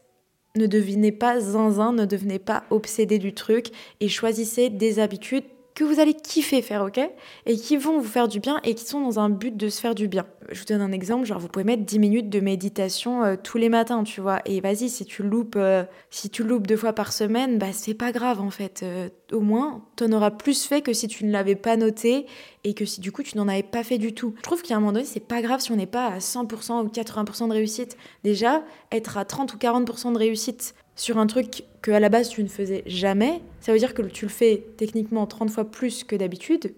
ne 0.56 0.68
devinez 0.68 1.12
pas 1.12 1.40
zinzin, 1.40 1.94
ne 1.94 2.06
devenez 2.06 2.40
pas 2.40 2.64
obsédé 2.70 3.18
du 3.18 3.34
truc 3.34 3.68
et 4.00 4.08
choisissez 4.08 4.70
des 4.70 5.00
habitudes 5.00 5.44
que 5.78 5.84
vous 5.84 6.00
allez 6.00 6.16
kiffer 6.16 6.64
faire, 6.64 6.82
ok? 6.82 7.00
Et 7.46 7.56
qui 7.56 7.78
vont 7.78 8.00
vous 8.00 8.08
faire 8.08 8.28
du 8.28 8.40
bien 8.40 8.60
et 8.64 8.74
qui 8.74 8.84
sont 8.84 9.00
dans 9.00 9.20
un 9.20 9.30
but 9.30 9.56
de 9.56 9.70
se 9.70 9.80
faire 9.80 9.94
du 9.94 10.08
bien. 10.08 10.26
Je 10.50 10.58
vous 10.58 10.66
donne 10.66 10.82
un 10.82 10.92
exemple, 10.92 11.28
genre 11.28 11.38
vous 11.38 11.50
pouvez 11.50 11.64
mettre 11.64 11.84
10 11.84 12.00
minutes 12.00 12.30
de 12.30 12.40
méditation 12.40 13.24
euh, 13.24 13.36
tous 13.42 13.60
les 13.60 13.70
matins, 13.70 14.04
tu 14.04 14.20
vois. 14.20 14.40
Et 14.46 14.60
vas-y, 14.60 14.90
si 14.90 15.06
tu 15.06 15.22
loupes 15.22 15.56
euh, 15.56 15.84
si 16.10 16.32
tu 16.32 16.44
loupes 16.44 16.66
deux 16.66 16.78
fois 16.78 16.94
par 16.94 17.14
semaine, 17.14 17.60
bah 17.60 17.74
c'est 17.74 17.94
pas 17.94 18.12
grave 18.12 18.42
en 18.42 18.50
fait. 18.50 18.82
Euh, 18.82 19.10
au 19.32 19.40
moins, 19.40 19.84
en 20.02 20.12
auras 20.14 20.32
plus 20.32 20.66
fait 20.66 20.82
que 20.82 20.94
si 20.94 21.08
tu 21.08 21.26
ne 21.26 21.32
l'avais 21.32 21.56
pas 21.56 21.78
noté 21.78 22.26
et 22.64 22.74
que 22.74 22.86
si 22.86 23.00
du 23.00 23.12
coup 23.12 23.22
tu 23.22 23.38
n'en 23.38 23.48
avais 23.48 23.62
pas 23.62 23.84
fait 23.84 24.00
du 24.00 24.16
tout. 24.16 24.34
Je 24.38 24.42
trouve 24.42 24.64
qu'à 24.64 24.78
un 24.78 24.80
moment 24.80 24.94
donné, 24.94 25.06
c'est 25.06 25.20
pas 25.20 25.44
grave 25.44 25.60
si 25.60 25.72
on 25.72 25.76
n'est 25.76 25.86
pas 25.86 26.08
à 26.08 26.18
100% 26.18 26.86
ou 26.86 26.88
80% 26.88 27.50
de 27.50 27.54
réussite. 27.54 27.98
Déjà, 28.24 28.64
être 28.92 29.20
à 29.20 29.26
30 29.26 29.54
ou 29.54 29.58
40% 29.58 30.12
de 30.14 30.18
réussite 30.18 30.74
sur 30.98 31.18
un 31.18 31.28
truc 31.28 31.64
que 31.82 31.92
à 31.92 32.02
la 32.02 32.10
base 32.10 32.28
tu 32.28 32.44
ne 32.44 32.50
faisais 32.50 32.84
jamais, 32.86 33.42
ça 33.62 33.72
veut 33.72 33.80
dire 33.80 33.94
que 33.94 34.02
tu 34.02 34.26
le 34.26 34.32
fais 34.32 34.66
techniquement 34.76 35.26
30 35.26 35.50
fois 35.50 35.64
plus 35.64 36.04
que 36.04 36.18
d'habitude. 36.18 36.74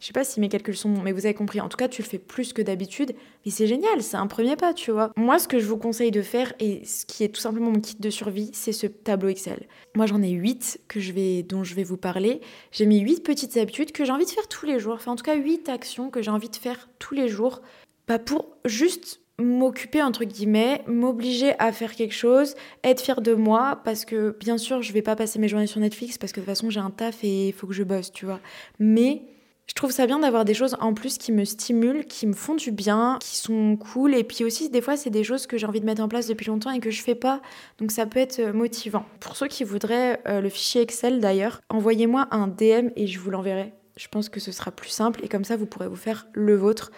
Je 0.00 0.06
sais 0.06 0.12
pas 0.12 0.24
si 0.24 0.40
mes 0.40 0.50
calculs 0.50 0.76
sont 0.76 0.90
bons, 0.90 1.00
mais 1.00 1.12
vous 1.12 1.24
avez 1.24 1.34
compris. 1.34 1.60
En 1.60 1.70
tout 1.70 1.78
cas, 1.78 1.88
tu 1.88 2.02
le 2.02 2.06
fais 2.06 2.18
plus 2.18 2.52
que 2.52 2.60
d'habitude. 2.60 3.14
Mais 3.44 3.50
c'est 3.50 3.66
génial, 3.66 4.02
c'est 4.02 4.18
un 4.18 4.26
premier 4.26 4.54
pas, 4.54 4.74
tu 4.74 4.90
vois. 4.90 5.10
Moi, 5.16 5.38
ce 5.38 5.48
que 5.48 5.58
je 5.58 5.64
vous 5.64 5.78
conseille 5.78 6.10
de 6.10 6.20
faire, 6.20 6.52
et 6.60 6.84
ce 6.84 7.06
qui 7.06 7.24
est 7.24 7.30
tout 7.30 7.40
simplement 7.40 7.70
mon 7.70 7.80
kit 7.80 7.96
de 7.98 8.10
survie, 8.10 8.50
c'est 8.52 8.72
ce 8.72 8.86
tableau 8.86 9.30
Excel. 9.30 9.66
Moi, 9.94 10.04
j'en 10.04 10.22
ai 10.22 10.30
8 10.30 10.80
que 10.86 11.00
je 11.00 11.12
vais, 11.12 11.42
dont 11.42 11.64
je 11.64 11.74
vais 11.74 11.82
vous 11.82 11.96
parler. 11.96 12.42
J'ai 12.72 12.84
mis 12.84 12.98
8 13.00 13.22
petites 13.22 13.56
habitudes 13.56 13.92
que 13.92 14.04
j'ai 14.04 14.12
envie 14.12 14.26
de 14.26 14.30
faire 14.30 14.48
tous 14.48 14.66
les 14.66 14.78
jours. 14.78 14.94
Enfin, 14.94 15.12
en 15.12 15.16
tout 15.16 15.24
cas, 15.24 15.34
8 15.34 15.70
actions 15.70 16.10
que 16.10 16.20
j'ai 16.20 16.30
envie 16.30 16.50
de 16.50 16.56
faire 16.56 16.90
tous 16.98 17.14
les 17.14 17.28
jours. 17.28 17.62
Pas 18.04 18.18
pour 18.18 18.58
juste 18.66 19.20
m'occuper 19.38 20.02
entre 20.02 20.24
guillemets, 20.24 20.82
m'obliger 20.86 21.54
à 21.58 21.72
faire 21.72 21.94
quelque 21.94 22.14
chose, 22.14 22.54
être 22.84 23.00
fière 23.00 23.20
de 23.20 23.34
moi 23.34 23.80
parce 23.84 24.04
que 24.04 24.36
bien 24.40 24.58
sûr 24.58 24.82
je 24.82 24.92
vais 24.92 25.02
pas 25.02 25.16
passer 25.16 25.38
mes 25.38 25.48
journées 25.48 25.66
sur 25.66 25.80
Netflix 25.80 26.18
parce 26.18 26.32
que 26.32 26.40
de 26.40 26.46
toute 26.46 26.54
façon 26.54 26.70
j'ai 26.70 26.80
un 26.80 26.90
taf 26.90 27.22
et 27.22 27.48
il 27.48 27.52
faut 27.52 27.66
que 27.66 27.74
je 27.74 27.82
bosse, 27.82 28.12
tu 28.12 28.24
vois. 28.24 28.40
Mais 28.78 29.22
je 29.66 29.74
trouve 29.74 29.90
ça 29.90 30.06
bien 30.06 30.20
d'avoir 30.20 30.44
des 30.44 30.54
choses 30.54 30.76
en 30.80 30.94
plus 30.94 31.18
qui 31.18 31.32
me 31.32 31.44
stimulent, 31.44 32.04
qui 32.06 32.26
me 32.26 32.34
font 32.34 32.54
du 32.54 32.70
bien, 32.70 33.18
qui 33.20 33.36
sont 33.36 33.76
cool. 33.76 34.14
Et 34.14 34.22
puis 34.22 34.44
aussi, 34.44 34.70
des 34.70 34.80
fois, 34.80 34.96
c'est 34.96 35.10
des 35.10 35.24
choses 35.24 35.48
que 35.48 35.58
j'ai 35.58 35.66
envie 35.66 35.80
de 35.80 35.86
mettre 35.86 36.02
en 36.02 36.08
place 36.08 36.28
depuis 36.28 36.46
longtemps 36.46 36.70
et 36.70 36.78
que 36.78 36.90
je 36.90 37.02
fais 37.02 37.16
pas. 37.16 37.42
Donc 37.78 37.90
ça 37.90 38.06
peut 38.06 38.20
être 38.20 38.38
euh, 38.38 38.52
motivant. 38.52 39.04
Pour 39.18 39.36
ceux 39.36 39.48
qui 39.48 39.64
voudraient 39.64 40.20
euh, 40.28 40.40
le 40.40 40.48
fichier 40.48 40.82
Excel 40.82 41.20
d'ailleurs, 41.20 41.60
envoyez-moi 41.68 42.28
un 42.30 42.46
DM 42.46 42.90
et 42.94 43.08
je 43.08 43.18
vous 43.18 43.30
l'enverrai. 43.30 43.72
Je 43.96 44.06
pense 44.08 44.28
que 44.28 44.38
ce 44.38 44.52
sera 44.52 44.70
plus 44.70 44.90
simple 44.90 45.24
et 45.24 45.28
comme 45.28 45.44
ça, 45.44 45.56
vous 45.56 45.66
pourrez 45.66 45.88
vous 45.88 45.96
faire 45.96 46.28
le 46.32 46.54
vôtre. 46.54 46.92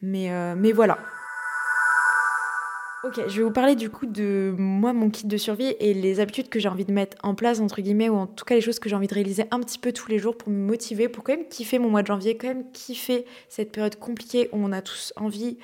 Mais, 0.00 0.32
euh, 0.32 0.54
mais 0.56 0.72
voilà. 0.72 0.98
Ok, 3.04 3.20
je 3.28 3.36
vais 3.36 3.42
vous 3.42 3.50
parler 3.50 3.74
du 3.76 3.90
coup 3.90 4.06
de 4.06 4.54
moi, 4.56 4.94
mon 4.94 5.10
kit 5.10 5.26
de 5.26 5.36
survie 5.36 5.76
et 5.78 5.92
les 5.92 6.20
habitudes 6.20 6.48
que 6.48 6.58
j'ai 6.58 6.70
envie 6.70 6.86
de 6.86 6.92
mettre 6.92 7.18
en 7.22 7.34
place, 7.34 7.60
entre 7.60 7.82
guillemets, 7.82 8.08
ou 8.08 8.14
en 8.14 8.26
tout 8.26 8.46
cas 8.46 8.54
les 8.54 8.62
choses 8.62 8.78
que 8.78 8.88
j'ai 8.88 8.96
envie 8.96 9.08
de 9.08 9.12
réaliser 9.12 9.44
un 9.50 9.60
petit 9.60 9.78
peu 9.78 9.92
tous 9.92 10.08
les 10.08 10.18
jours 10.18 10.38
pour 10.38 10.48
me 10.48 10.56
motiver, 10.56 11.10
pour 11.10 11.22
quand 11.22 11.36
même 11.36 11.46
kiffer 11.46 11.78
mon 11.78 11.90
mois 11.90 12.00
de 12.00 12.06
janvier, 12.06 12.38
quand 12.38 12.48
même 12.48 12.70
kiffer 12.72 13.26
cette 13.50 13.72
période 13.72 13.96
compliquée 13.96 14.48
où 14.52 14.56
on 14.56 14.72
a 14.72 14.80
tous 14.80 15.12
envie 15.16 15.58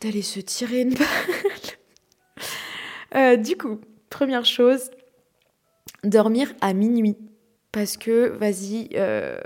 d'aller 0.00 0.22
se 0.22 0.40
tirer 0.40 0.80
une 0.80 0.94
balle. 0.94 1.06
Euh, 3.14 3.36
du 3.36 3.56
coup, 3.56 3.80
première 4.10 4.44
chose, 4.44 4.90
dormir 6.04 6.52
à 6.60 6.74
minuit. 6.74 7.16
Parce 7.72 7.96
que, 7.96 8.28
vas-y, 8.36 8.90
euh, 8.94 9.38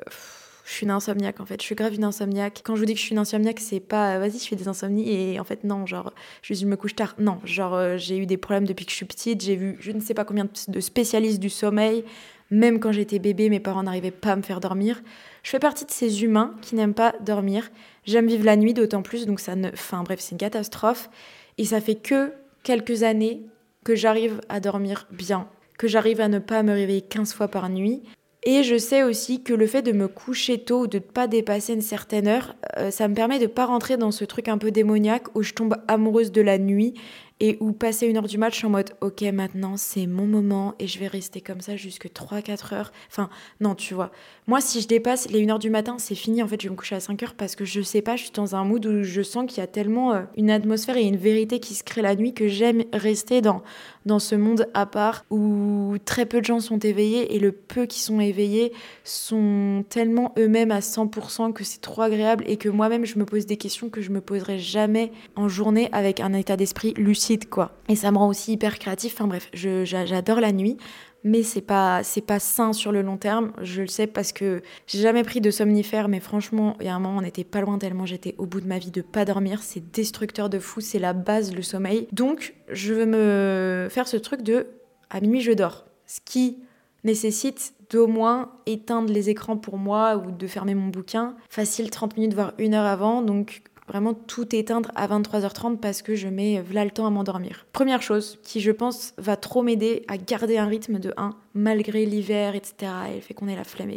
je 0.71 0.77
suis 0.77 0.85
une 0.85 0.93
insomniaque 0.93 1.41
en 1.41 1.45
fait. 1.45 1.61
Je 1.61 1.67
suis 1.67 1.75
grave 1.75 1.95
une 1.95 2.05
insomniaque. 2.05 2.63
Quand 2.65 2.77
je 2.77 2.81
vous 2.81 2.87
dis 2.87 2.95
que 2.95 3.01
je 3.01 3.05
suis 3.05 3.13
une 3.13 3.19
insomniaque, 3.19 3.59
c'est 3.59 3.81
pas 3.81 4.21
vas-y, 4.21 4.39
je 4.39 4.47
fais 4.47 4.55
des 4.55 4.69
insomnies 4.69 5.11
et 5.11 5.41
en 5.41 5.45
fait, 5.45 5.65
non, 5.65 5.85
genre, 5.85 6.13
je, 6.43 6.65
me 6.65 6.77
couche 6.77 6.95
tard. 6.95 7.17
Non, 7.19 7.41
genre, 7.45 7.75
euh, 7.75 7.97
j'ai 7.97 8.17
eu 8.19 8.25
des 8.25 8.37
problèmes 8.37 8.69
depuis 8.69 8.87
que 8.87 8.93
je 8.93 8.97
suis 8.97 9.05
petite. 9.05 9.43
J'ai 9.43 9.57
vu 9.57 9.77
je 9.81 9.91
ne 9.91 9.99
sais 9.99 10.15
pas 10.15 10.25
combien 10.25 10.47
de 10.69 10.81
spécialistes 10.81 11.41
du 11.41 11.51
sommeil. 11.51 12.05
Même 12.53 12.79
quand 12.79 12.93
j'étais 12.93 13.19
bébé, 13.19 13.51
mes 13.51 13.59
parents 13.59 13.83
n'arrivaient 13.83 14.13
pas 14.13 14.33
à 14.33 14.37
me 14.37 14.43
faire 14.43 14.61
dormir. 14.61 15.03
Je 15.43 15.51
fais 15.51 15.59
partie 15.59 15.85
de 15.85 15.91
ces 15.91 16.23
humains 16.23 16.55
qui 16.63 16.77
n'aiment 16.77 16.95
pas 16.95 17.15
dormir. 17.21 17.69
J'aime 18.05 18.29
vivre 18.29 18.45
la 18.45 18.55
nuit 18.55 18.73
d'autant 18.73 19.03
plus, 19.03 19.27
donc 19.27 19.41
ça 19.41 19.57
ne. 19.57 19.71
Enfin 19.73 20.05
bref, 20.05 20.21
c'est 20.21 20.33
une 20.33 20.39
catastrophe. 20.39 21.11
Et 21.59 21.65
ça 21.65 21.81
fait 21.81 21.97
que 21.97 22.33
quelques 22.63 23.03
années 23.03 23.43
que 23.83 23.97
j'arrive 23.97 24.41
à 24.49 24.61
dormir 24.61 25.09
bien, 25.11 25.49
que 25.79 25.89
j'arrive 25.89 26.21
à 26.21 26.29
ne 26.29 26.39
pas 26.39 26.63
me 26.63 26.73
réveiller 26.73 27.03
15 27.03 27.35
fois 27.35 27.49
par 27.49 27.69
nuit. 27.71 28.05
Et 28.43 28.63
je 28.63 28.79
sais 28.79 29.03
aussi 29.03 29.43
que 29.43 29.53
le 29.53 29.67
fait 29.67 29.83
de 29.83 29.93
me 29.93 30.09
coucher 30.09 30.59
tôt 30.59 30.83
ou 30.83 30.87
de 30.87 30.97
ne 30.97 31.03
pas 31.03 31.27
dépasser 31.27 31.75
une 31.75 31.83
certaine 31.83 32.27
heure, 32.27 32.55
euh, 32.79 32.91
ça 32.91 33.07
me 33.07 33.15
permet 33.15 33.39
de 33.39 33.45
ne 33.45 33.49
pas 33.49 33.67
rentrer 33.67 33.99
dans 33.99 34.11
ce 34.11 34.25
truc 34.25 34.49
un 34.49 34.57
peu 34.57 34.71
démoniaque 34.71 35.35
où 35.35 35.43
je 35.43 35.53
tombe 35.53 35.77
amoureuse 35.89 36.33
de 36.33 36.41
la 36.41 36.57
nuit 36.57 36.95
et 37.41 37.57
où 37.61 37.73
passer 37.73 38.07
une 38.07 38.19
heure 38.19 38.27
du 38.27 38.39
match 38.39 38.63
en 38.65 38.71
mode 38.71 38.91
ok 39.01 39.23
maintenant 39.33 39.77
c'est 39.77 40.07
mon 40.07 40.27
moment 40.27 40.75
et 40.79 40.87
je 40.87 40.99
vais 40.99 41.07
rester 41.07 41.41
comme 41.41 41.61
ça 41.61 41.77
jusque 41.77 42.07
3-4 42.07 42.75
heures. 42.75 42.93
Enfin 43.11 43.31
non 43.61 43.75
tu 43.75 43.95
vois. 43.95 44.11
Moi 44.47 44.61
si 44.61 44.81
je 44.81 44.89
dépasse 44.89 45.31
les 45.31 45.43
1 45.45 45.51
heure 45.51 45.59
du 45.59 45.71
matin 45.71 45.97
c'est 45.99 46.15
fini 46.15 46.43
en 46.43 46.49
fait 46.49 46.61
je 46.61 46.69
vais 46.69 46.73
me 46.73 46.77
coucher 46.77 46.97
à 46.97 47.01
5 47.01 47.23
heures 47.23 47.35
parce 47.35 47.57
que 47.57 47.65
je 47.65 47.81
sais 47.81 48.03
pas 48.03 48.17
je 48.17 48.25
suis 48.25 48.33
dans 48.33 48.55
un 48.55 48.65
mood 48.65 48.85
où 48.85 49.03
je 49.03 49.23
sens 49.23 49.47
qu'il 49.47 49.59
y 49.59 49.63
a 49.63 49.67
tellement 49.67 50.13
euh, 50.13 50.23
une 50.37 50.51
atmosphère 50.51 50.97
et 50.97 51.05
une 51.05 51.17
vérité 51.17 51.61
qui 51.61 51.75
se 51.75 51.83
crée 51.83 52.03
la 52.03 52.15
nuit 52.15 52.35
que 52.35 52.49
j'aime 52.49 52.85
rester 52.93 53.41
dans, 53.41 53.63
dans 54.05 54.19
ce 54.19 54.35
monde 54.35 54.67
à 54.75 54.85
part 54.85 55.25
où 55.31 55.97
très 56.05 56.27
peu 56.27 56.41
de 56.41 56.45
gens 56.45 56.61
sont 56.61 56.79
éveillés 56.79 57.35
et 57.35 57.39
le 57.39 57.53
peu 57.53 57.87
qui 57.87 58.01
sont 58.01 58.21
éveillés 58.21 58.73
sont 59.05 59.85
tellement 59.89 60.35
eux-mêmes 60.39 60.73
à 60.73 60.81
100% 60.81 61.53
que 61.53 61.65
c'est 61.65 61.81
trop 61.81 62.03
agréable 62.03 62.45
et 62.47 62.57
que 62.57 62.69
moi-même 62.69 63.07
je 63.07 63.19
me 63.19 63.25
pose 63.25 63.47
des 63.47 63.57
questions 63.57 63.89
que 63.89 64.03
je 64.03 64.11
me 64.11 64.21
poserai 64.21 64.59
jamais 64.59 65.13
en 65.37 65.49
journée 65.49 65.89
avec 65.93 66.21
un 66.21 66.35
état 66.35 66.57
d'esprit 66.57 66.93
lucide 66.97 67.30
quoi. 67.39 67.73
Et 67.89 67.97
ça 67.97 68.11
me 68.11 68.19
rend 68.19 68.29
aussi 68.29 68.53
hyper 68.53 68.79
créatif. 68.79 69.15
Enfin 69.15 69.27
bref, 69.27 69.49
j'adore 69.53 70.41
la 70.41 70.53
nuit, 70.53 70.77
mais 71.25 71.43
c'est 71.43 71.61
pas 71.61 72.03
c'est 72.03 72.21
pas 72.21 72.39
sain 72.39 72.73
sur 72.73 72.93
le 72.93 73.03
long 73.03 73.17
terme. 73.17 73.53
Je 73.63 73.83
le 73.83 73.89
sais 73.89 74.07
parce 74.07 74.33
que 74.33 74.63
j'ai 74.87 75.01
jamais 75.01 75.23
pris 75.23 75.41
de 75.41 75.51
somnifère, 75.51 76.09
mais 76.09 76.21
franchement, 76.21 76.77
il 76.81 76.87
y 76.87 76.89
a 76.89 76.95
un 76.95 76.99
moment, 76.99 77.19
on 77.19 77.23
n'était 77.23 77.45
pas 77.45 77.61
loin 77.61 77.79
tellement 77.79 78.07
j'étais 78.07 78.35
au 78.39 78.47
bout 78.47 78.61
de 78.61 78.67
ma 78.67 78.79
vie 78.79 78.91
de 78.91 79.03
pas 79.03 79.25
dormir. 79.25 79.63
C'est 79.63 79.91
destructeur 79.93 80.51
de 80.51 80.59
fou, 80.59 80.81
c'est 80.81 80.99
la 80.99 81.13
base 81.13 81.55
le 81.55 81.63
sommeil. 81.63 82.09
Donc, 82.13 82.55
je 82.71 82.95
veux 82.95 83.07
me 83.07 83.89
faire 83.91 84.09
ce 84.09 84.17
truc 84.17 84.43
de 84.43 84.67
à 85.11 85.21
minuit 85.21 85.41
je 85.41 85.53
dors, 85.53 85.87
ce 86.07 86.21
qui 86.25 86.59
nécessite 87.05 87.75
d'au 87.91 88.07
moins 88.07 88.53
éteindre 88.67 89.13
les 89.13 89.31
écrans 89.31 89.57
pour 89.57 89.79
moi 89.79 90.17
ou 90.17 90.31
de 90.31 90.47
fermer 90.47 90.75
mon 90.75 90.89
bouquin. 90.89 91.35
Facile 91.49 91.91
30 91.91 92.17
minutes 92.17 92.35
voire 92.35 92.53
une 92.59 92.75
heure 92.75 92.87
avant, 92.87 93.23
donc 93.23 93.63
vraiment 93.91 94.15
tout 94.15 94.55
éteindre 94.55 94.93
à 94.95 95.09
23h30 95.09 95.79
parce 95.79 96.03
que 96.03 96.15
je 96.15 96.29
mets 96.29 96.63
là 96.73 96.85
le 96.85 96.91
temps 96.91 97.07
à 97.07 97.11
m'endormir. 97.11 97.67
Première 97.73 98.03
chose 98.03 98.39
qui, 98.43 98.61
je 98.61 98.71
pense, 98.71 99.13
va 99.19 99.37
trop 99.37 99.63
m'aider 99.63 100.05
à 100.09 100.17
garder 100.17 100.59
un 100.59 100.67
rythme 100.67 100.99
de 100.99 101.13
1 101.17 101.35
malgré 101.55 102.07
l'hiver, 102.07 102.55
etc. 102.55 102.93
Et 103.11 103.17
le 103.17 103.21
fait 103.21 103.35
qu'on 103.35 103.49
ait 103.49 103.57
la 103.57 103.65
flemme. 103.65 103.91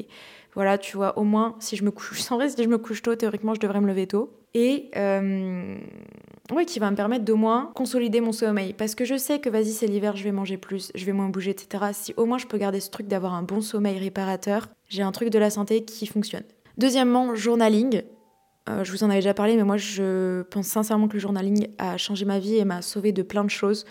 voilà, 0.55 0.77
tu 0.77 0.97
vois, 0.97 1.17
au 1.17 1.23
moins, 1.23 1.55
si 1.59 1.75
je 1.75 1.83
me 1.83 1.91
couche, 1.91 2.21
sans 2.21 2.38
reste, 2.38 2.57
si 2.57 2.63
je 2.63 2.69
me 2.69 2.77
couche 2.77 3.01
tôt, 3.01 3.15
théoriquement, 3.15 3.53
je 3.53 3.59
devrais 3.59 3.81
me 3.81 3.88
lever 3.88 4.07
tôt. 4.07 4.31
Et 4.55 4.91
euh, 4.95 5.75
ouais, 6.51 6.65
qui 6.65 6.79
va 6.79 6.91
me 6.91 6.95
permettre 6.95 7.25
d'au 7.25 7.35
moins 7.35 7.71
consolider 7.75 8.21
mon 8.21 8.31
sommeil. 8.31 8.73
Parce 8.73 8.95
que 8.95 9.05
je 9.05 9.17
sais 9.17 9.39
que, 9.39 9.50
vas-y, 9.50 9.71
c'est 9.71 9.88
l'hiver, 9.88 10.15
je 10.15 10.23
vais 10.23 10.31
manger 10.31 10.57
plus, 10.57 10.91
je 10.95 11.05
vais 11.05 11.13
moins 11.13 11.29
bouger, 11.29 11.51
etc. 11.51 11.85
Si 11.93 12.13
au 12.17 12.25
moins 12.25 12.38
je 12.38 12.45
peux 12.45 12.57
garder 12.57 12.79
ce 12.79 12.89
truc 12.89 13.07
d'avoir 13.07 13.33
un 13.33 13.43
bon 13.43 13.62
sommeil 13.62 13.97
réparateur, 13.97 14.69
j'ai 14.89 15.01
un 15.01 15.12
truc 15.12 15.29
de 15.29 15.39
la 15.39 15.50
santé 15.50 15.85
qui 15.85 16.05
fonctionne. 16.05 16.43
Deuxièmement, 16.77 17.35
journaling. 17.35 18.03
Euh, 18.70 18.84
je 18.84 18.91
vous 18.91 19.03
en 19.03 19.10
avais 19.10 19.20
déjà 19.20 19.34
parlé, 19.34 19.55
mais 19.55 19.63
moi 19.63 19.77
je 19.77 20.43
pense 20.43 20.67
sincèrement 20.67 21.08
que 21.08 21.13
le 21.13 21.20
journaling 21.20 21.67
a 21.77 21.98
changé 21.98 22.25
ma 22.25 22.39
vie 22.39 22.55
et 22.55 22.65
m'a 22.65 22.82
sauvé 22.82 23.12
de 23.12 23.22
plein 23.22 23.43
de 23.43 23.50
choses. 23.50 23.86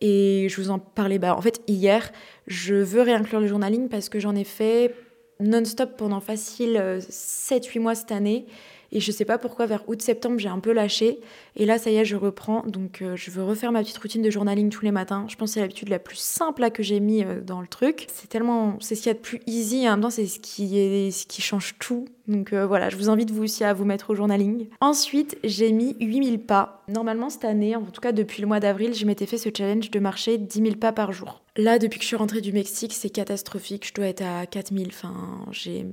Et 0.00 0.46
je 0.48 0.60
vous 0.60 0.70
en 0.70 0.78
parlais, 0.78 1.18
bah, 1.18 1.36
en 1.36 1.42
fait, 1.42 1.60
hier, 1.68 2.10
je 2.46 2.74
veux 2.74 3.02
réinclure 3.02 3.38
le 3.38 3.46
journaling 3.46 3.88
parce 3.88 4.08
que 4.08 4.18
j'en 4.18 4.34
ai 4.34 4.44
fait 4.44 4.94
non-stop 5.40 5.96
pendant 5.96 6.20
facile 6.20 6.76
7-8 7.00 7.78
euh, 7.78 7.80
mois 7.80 7.94
cette 7.94 8.12
année. 8.12 8.46
Et 8.92 9.00
je 9.00 9.12
sais 9.12 9.24
pas 9.24 9.38
pourquoi, 9.38 9.66
vers 9.66 9.88
août-septembre, 9.88 10.38
j'ai 10.38 10.48
un 10.48 10.58
peu 10.58 10.72
lâché. 10.72 11.20
Et 11.56 11.66
là, 11.66 11.78
ça 11.78 11.90
y 11.90 11.96
est, 11.96 12.04
je 12.04 12.16
reprends. 12.16 12.62
Donc, 12.66 13.02
euh, 13.02 13.16
je 13.16 13.30
veux 13.30 13.42
refaire 13.42 13.72
ma 13.72 13.82
petite 13.82 13.98
routine 13.98 14.22
de 14.22 14.30
journaling 14.30 14.70
tous 14.70 14.84
les 14.84 14.90
matins. 14.90 15.26
Je 15.28 15.36
pense 15.36 15.50
que 15.50 15.54
c'est 15.54 15.60
l'habitude 15.60 15.88
la 15.88 15.98
plus 15.98 16.18
simple 16.18 16.68
que 16.70 16.82
j'ai 16.82 17.00
mis 17.00 17.22
euh, 17.22 17.40
dans 17.40 17.60
le 17.60 17.66
truc. 17.66 18.06
C'est 18.12 18.28
tellement. 18.28 18.76
C'est 18.80 18.94
ce 18.94 19.02
qu'il 19.02 19.10
y 19.10 19.14
a 19.14 19.14
de 19.14 19.20
plus 19.20 19.40
easy. 19.46 19.88
en 19.88 19.92
même 19.92 20.00
temps, 20.00 20.10
c'est 20.10 20.26
ce 20.26 20.40
qui, 20.40 20.68
ce 21.12 21.26
qui 21.26 21.42
change 21.42 21.76
tout. 21.78 22.06
Donc 22.30 22.52
euh, 22.52 22.64
voilà, 22.64 22.88
je 22.90 22.96
vous 22.96 23.10
invite 23.10 23.32
vous 23.32 23.42
aussi 23.42 23.64
à 23.64 23.74
vous 23.74 23.84
mettre 23.84 24.10
au 24.10 24.14
journaling. 24.14 24.68
Ensuite, 24.80 25.36
j'ai 25.42 25.72
mis 25.72 25.96
8000 26.00 26.38
pas. 26.40 26.84
Normalement, 26.88 27.28
cette 27.28 27.44
année, 27.44 27.74
en 27.74 27.82
tout 27.82 28.00
cas 28.00 28.12
depuis 28.12 28.40
le 28.40 28.46
mois 28.46 28.60
d'avril, 28.60 28.94
je 28.94 29.04
m'étais 29.04 29.26
fait 29.26 29.36
ce 29.36 29.48
challenge 29.56 29.90
de 29.90 29.98
marcher 29.98 30.38
10 30.38 30.62
000 30.62 30.74
pas 30.76 30.92
par 30.92 31.12
jour. 31.12 31.42
Là, 31.56 31.80
depuis 31.80 31.98
que 31.98 32.04
je 32.04 32.08
suis 32.08 32.16
rentrée 32.16 32.40
du 32.40 32.52
Mexique, 32.52 32.92
c'est 32.92 33.10
catastrophique. 33.10 33.86
Je 33.86 33.94
dois 33.94 34.06
être 34.06 34.22
à 34.22 34.46
4000. 34.46 34.88
Enfin, 34.88 35.44
j'ai. 35.50 35.86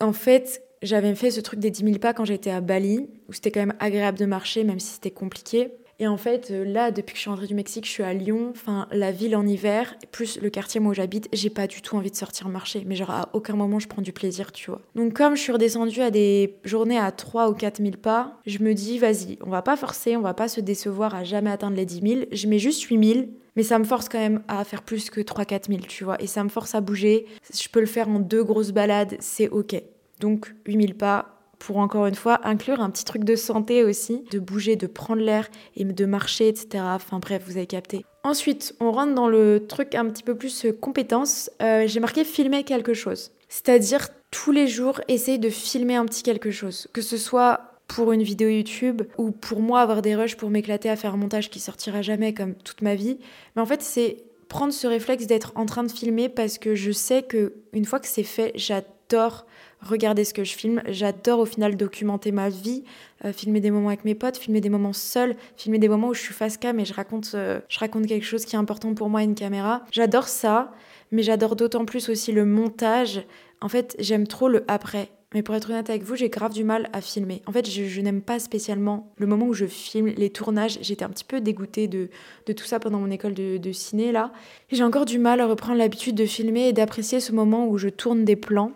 En 0.00 0.14
fait, 0.14 0.62
j'avais 0.82 1.14
fait 1.14 1.30
ce 1.30 1.40
truc 1.40 1.60
des 1.60 1.70
10 1.70 1.84
000 1.84 1.98
pas 1.98 2.12
quand 2.12 2.24
j'étais 2.24 2.50
à 2.50 2.60
Bali, 2.60 3.08
où 3.28 3.32
c'était 3.32 3.50
quand 3.50 3.60
même 3.60 3.74
agréable 3.78 4.18
de 4.18 4.26
marcher, 4.26 4.64
même 4.64 4.80
si 4.80 4.94
c'était 4.94 5.10
compliqué. 5.10 5.70
Et 5.98 6.08
en 6.08 6.16
fait, 6.16 6.50
euh, 6.50 6.64
là, 6.64 6.90
depuis 6.90 7.12
que 7.12 7.18
je 7.18 7.20
suis 7.20 7.30
rentrée 7.30 7.46
du 7.46 7.54
Mexique, 7.54 7.86
je 7.86 7.90
suis 7.90 8.02
à 8.02 8.12
Lyon, 8.12 8.48
enfin, 8.50 8.88
la 8.90 9.12
ville 9.12 9.36
en 9.36 9.46
hiver, 9.46 9.94
plus 10.10 10.40
le 10.40 10.50
quartier 10.50 10.80
où 10.80 10.92
j'habite, 10.92 11.28
j'ai 11.32 11.50
pas 11.50 11.68
du 11.68 11.80
tout 11.80 11.96
envie 11.96 12.10
de 12.10 12.16
sortir 12.16 12.48
marcher. 12.48 12.82
Mais 12.86 12.96
genre, 12.96 13.10
à 13.10 13.28
aucun 13.34 13.54
moment, 13.54 13.78
je 13.78 13.86
prends 13.86 14.02
du 14.02 14.12
plaisir, 14.12 14.50
tu 14.50 14.70
vois. 14.70 14.80
Donc, 14.96 15.12
comme 15.12 15.36
je 15.36 15.42
suis 15.42 15.52
redescendue 15.52 16.00
à 16.00 16.10
des 16.10 16.56
journées 16.64 16.98
à 16.98 17.12
3 17.12 17.50
ou 17.50 17.54
4 17.54 17.76
000 17.80 17.92
pas, 18.02 18.40
je 18.46 18.58
me 18.58 18.74
dis, 18.74 18.98
vas-y, 18.98 19.38
on 19.44 19.50
va 19.50 19.62
pas 19.62 19.76
forcer, 19.76 20.16
on 20.16 20.22
va 20.22 20.34
pas 20.34 20.48
se 20.48 20.60
décevoir 20.60 21.14
à 21.14 21.22
jamais 21.22 21.50
atteindre 21.50 21.76
les 21.76 21.86
10 21.86 22.00
000. 22.00 22.20
Je 22.32 22.48
mets 22.48 22.58
juste 22.58 22.82
8 22.82 23.14
000 23.14 23.26
mais 23.54 23.62
ça 23.62 23.78
me 23.78 23.84
force 23.84 24.08
quand 24.08 24.18
même 24.18 24.42
à 24.48 24.64
faire 24.64 24.82
plus 24.82 25.10
que 25.10 25.20
3-4 25.20 25.68
000, 25.68 25.80
tu 25.86 26.04
vois. 26.04 26.20
Et 26.22 26.26
ça 26.26 26.42
me 26.42 26.48
force 26.48 26.74
à 26.74 26.80
bouger. 26.80 27.26
Je 27.52 27.68
peux 27.68 27.80
le 27.80 27.86
faire 27.86 28.08
en 28.08 28.18
deux 28.18 28.42
grosses 28.42 28.72
balades, 28.72 29.16
c'est 29.20 29.48
ok. 29.48 29.82
Donc 30.22 30.54
8000 30.66 30.94
pas 30.94 31.40
pour 31.58 31.78
encore 31.78 32.06
une 32.06 32.14
fois 32.14 32.40
inclure 32.44 32.80
un 32.80 32.90
petit 32.90 33.04
truc 33.04 33.24
de 33.24 33.34
santé 33.34 33.82
aussi, 33.82 34.24
de 34.30 34.38
bouger, 34.38 34.76
de 34.76 34.86
prendre 34.86 35.20
l'air 35.20 35.48
et 35.76 35.84
de 35.84 36.04
marcher, 36.04 36.46
etc. 36.48 36.82
Enfin 36.94 37.18
bref, 37.18 37.42
vous 37.46 37.56
avez 37.56 37.66
capté. 37.66 38.04
Ensuite, 38.22 38.74
on 38.78 38.92
rentre 38.92 39.14
dans 39.14 39.28
le 39.28 39.66
truc 39.66 39.96
un 39.96 40.08
petit 40.08 40.22
peu 40.22 40.36
plus 40.36 40.64
euh, 40.64 40.72
compétence. 40.72 41.50
Euh, 41.60 41.84
j'ai 41.86 41.98
marqué 41.98 42.22
filmer 42.22 42.62
quelque 42.62 42.94
chose. 42.94 43.32
C'est-à-dire 43.48 44.08
tous 44.30 44.52
les 44.52 44.68
jours 44.68 45.00
essayer 45.08 45.38
de 45.38 45.50
filmer 45.50 45.96
un 45.96 46.06
petit 46.06 46.22
quelque 46.22 46.52
chose. 46.52 46.86
Que 46.92 47.02
ce 47.02 47.16
soit 47.16 47.72
pour 47.88 48.12
une 48.12 48.22
vidéo 48.22 48.48
YouTube 48.48 49.02
ou 49.18 49.32
pour 49.32 49.60
moi 49.60 49.80
avoir 49.80 50.02
des 50.02 50.14
rushs 50.14 50.36
pour 50.36 50.50
m'éclater 50.50 50.88
à 50.88 50.94
faire 50.94 51.14
un 51.14 51.16
montage 51.16 51.50
qui 51.50 51.58
sortira 51.58 52.00
jamais 52.00 52.32
comme 52.32 52.54
toute 52.54 52.80
ma 52.80 52.94
vie. 52.94 53.18
Mais 53.56 53.62
en 53.62 53.66
fait, 53.66 53.82
c'est 53.82 54.18
prendre 54.48 54.72
ce 54.72 54.86
réflexe 54.86 55.26
d'être 55.26 55.52
en 55.56 55.66
train 55.66 55.82
de 55.82 55.90
filmer 55.90 56.28
parce 56.28 56.58
que 56.58 56.74
je 56.74 56.92
sais 56.92 57.22
que 57.22 57.54
une 57.72 57.84
fois 57.84 58.00
que 58.00 58.06
c'est 58.06 58.22
fait, 58.22 58.52
j'adore 58.54 59.46
regarder 59.82 60.24
ce 60.24 60.34
que 60.34 60.44
je 60.44 60.54
filme. 60.54 60.82
J'adore 60.88 61.40
au 61.40 61.46
final 61.46 61.76
documenter 61.76 62.32
ma 62.32 62.48
vie, 62.48 62.84
euh, 63.24 63.32
filmer 63.32 63.60
des 63.60 63.70
moments 63.70 63.88
avec 63.88 64.04
mes 64.04 64.14
potes, 64.14 64.36
filmer 64.36 64.60
des 64.60 64.68
moments 64.68 64.92
seuls, 64.92 65.36
filmer 65.56 65.78
des 65.78 65.88
moments 65.88 66.08
où 66.08 66.14
je 66.14 66.20
suis 66.20 66.34
face 66.34 66.56
cam 66.56 66.78
et 66.80 66.84
je 66.84 66.94
raconte, 66.94 67.32
euh, 67.34 67.60
je 67.68 67.78
raconte 67.78 68.06
quelque 68.06 68.24
chose 68.24 68.44
qui 68.44 68.56
est 68.56 68.58
important 68.58 68.94
pour 68.94 69.08
moi 69.08 69.20
à 69.20 69.22
une 69.22 69.34
caméra. 69.34 69.82
J'adore 69.90 70.28
ça, 70.28 70.72
mais 71.10 71.22
j'adore 71.22 71.56
d'autant 71.56 71.84
plus 71.84 72.08
aussi 72.08 72.32
le 72.32 72.44
montage. 72.44 73.24
En 73.60 73.68
fait, 73.68 73.96
j'aime 73.98 74.26
trop 74.26 74.48
le 74.48 74.64
après. 74.68 75.10
Mais 75.34 75.42
pour 75.42 75.54
être 75.54 75.70
honnête 75.70 75.88
avec 75.88 76.02
vous, 76.02 76.14
j'ai 76.14 76.28
grave 76.28 76.52
du 76.52 76.62
mal 76.62 76.90
à 76.92 77.00
filmer. 77.00 77.40
En 77.46 77.52
fait, 77.52 77.68
je, 77.68 78.00
n'aime 78.02 78.20
pas 78.20 78.38
spécialement 78.38 79.12
le 79.16 79.26
moment 79.26 79.46
où 79.46 79.54
je 79.54 79.64
filme, 79.64 80.08
les 80.08 80.28
tournages. 80.28 80.78
J'étais 80.82 81.04
un 81.04 81.08
petit 81.08 81.24
peu 81.24 81.40
dégoûtée 81.40 81.88
de, 81.88 82.10
tout 82.46 82.64
ça 82.64 82.78
pendant 82.78 82.98
mon 82.98 83.10
école 83.10 83.32
de, 83.32 83.56
de 83.56 83.72
ciné, 83.72 84.12
là. 84.12 84.32
J'ai 84.70 84.84
encore 84.84 85.06
du 85.06 85.18
mal 85.18 85.40
à 85.40 85.46
reprendre 85.46 85.78
l'habitude 85.78 86.16
de 86.16 86.26
filmer 86.26 86.68
et 86.68 86.72
d'apprécier 86.74 87.18
ce 87.18 87.32
moment 87.32 87.66
où 87.66 87.78
je 87.78 87.88
tourne 87.88 88.24
des 88.24 88.36
plans. 88.36 88.72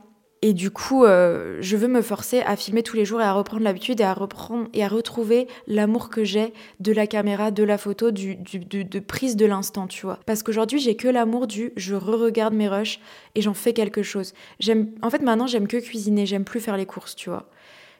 Et 0.46 0.52
du 0.52 0.70
coup, 0.70 1.04
euh, 1.04 1.58
je 1.60 1.76
veux 1.76 1.88
me 1.88 2.02
forcer 2.02 2.38
à 2.38 2.54
filmer 2.54 2.84
tous 2.84 2.94
les 2.94 3.04
jours 3.04 3.20
et 3.20 3.24
à 3.24 3.32
reprendre 3.32 3.64
l'habitude 3.64 4.00
et 4.00 4.04
à 4.04 4.14
reprendre 4.14 4.68
et 4.74 4.84
à 4.84 4.86
retrouver 4.86 5.48
l'amour 5.66 6.08
que 6.08 6.22
j'ai 6.22 6.52
de 6.78 6.92
la 6.92 7.08
caméra, 7.08 7.50
de 7.50 7.64
la 7.64 7.76
photo, 7.78 8.12
du, 8.12 8.36
de 8.36 8.98
prise 9.00 9.34
de 9.34 9.44
l'instant, 9.44 9.88
tu 9.88 10.06
vois. 10.06 10.20
Parce 10.24 10.44
qu'aujourd'hui, 10.44 10.78
j'ai 10.78 10.94
que 10.94 11.08
l'amour 11.08 11.48
du 11.48 11.72
je 11.74 11.96
re-regarde 11.96 12.54
mes 12.54 12.68
rushs 12.68 13.00
et 13.34 13.42
j'en 13.42 13.54
fais 13.54 13.72
quelque 13.72 14.04
chose. 14.04 14.34
J'aime, 14.60 14.92
en 15.02 15.10
fait, 15.10 15.20
maintenant, 15.20 15.48
j'aime 15.48 15.66
que 15.66 15.78
cuisiner, 15.78 16.26
j'aime 16.26 16.44
plus 16.44 16.60
faire 16.60 16.76
les 16.76 16.86
courses, 16.86 17.16
tu 17.16 17.28
vois. 17.28 17.48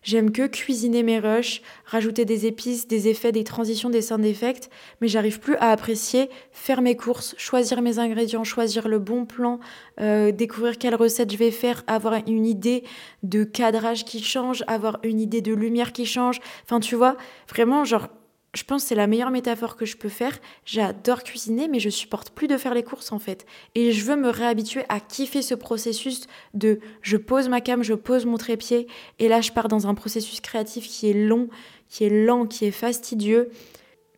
J'aime 0.03 0.31
que 0.31 0.47
cuisiner 0.47 1.03
mes 1.03 1.19
rushs, 1.19 1.63
rajouter 1.85 2.25
des 2.25 2.47
épices, 2.47 2.87
des 2.87 3.09
effets, 3.09 3.33
des 3.33 3.45
transitions, 3.45 3.91
des 3.91 4.03
sound 4.03 4.25
effects, 4.25 4.71
mais 5.01 5.09
j'arrive 5.09 5.41
plus 5.41 5.57
à 5.57 5.71
apprécier 5.71 6.31
faire 6.53 6.83
mes 6.83 6.97
courses, 6.97 7.35
choisir 7.39 7.83
mes 7.83 7.99
ingrédients, 7.99 8.45
choisir 8.45 8.89
le 8.89 8.99
bon 8.99 9.27
plan, 9.27 9.59
euh, 10.01 10.33
découvrir 10.33 10.79
quelle 10.79 10.95
recette 10.95 11.33
je 11.33 11.37
vais 11.37 11.51
faire, 11.51 11.83
avoir 11.87 12.15
une 12.27 12.47
idée 12.47 12.85
de 13.23 13.45
cadrage 13.45 14.05
qui 14.05 14.23
change, 14.23 14.63
avoir 14.67 14.99
une 15.03 15.21
idée 15.21 15.41
de 15.41 15.53
lumière 15.53 15.93
qui 15.93 16.07
change. 16.07 16.41
Enfin, 16.65 16.81
tu 16.81 16.95
vois, 16.95 17.17
vraiment, 17.49 17.85
genre, 17.85 18.09
je 18.57 18.65
pense 18.65 18.83
que 18.83 18.89
c'est 18.89 18.95
la 18.95 19.07
meilleure 19.07 19.31
métaphore 19.31 19.77
que 19.77 19.85
je 19.85 19.97
peux 19.97 20.09
faire. 20.09 20.39
J'adore 20.65 21.23
cuisiner, 21.23 21.69
mais 21.69 21.79
je 21.79 21.91
supporte 21.91 22.31
plus 22.31 22.49
de 22.49 22.57
faire 22.57 22.75
les 22.75 22.83
courses 22.83 23.13
en 23.13 23.19
fait. 23.19 23.47
Et 23.75 23.93
je 23.93 24.05
veux 24.05 24.17
me 24.17 24.31
réhabituer 24.31 24.85
à 24.89 24.99
kiffer 24.99 25.43
ce 25.43 25.55
processus 25.55 26.27
de 26.55 26.81
je 27.03 27.17
pose 27.17 27.49
ma 27.49 27.61
cam, 27.61 27.83
je 27.83 27.95
pose 27.95 28.25
mon 28.25 28.39
trépied, 28.39 28.89
et 29.19 29.29
là 29.29 29.41
je 29.41 29.53
pars 29.53 29.69
dans 29.69 29.87
un 29.87 29.95
processus 29.95 30.41
créatif 30.41 30.89
qui 30.89 31.11
est 31.11 31.13
long, 31.13 31.49
qui 31.89 32.05
est 32.05 32.25
lent, 32.25 32.47
qui 32.47 32.65
est 32.65 32.71
fastidieux, 32.71 33.51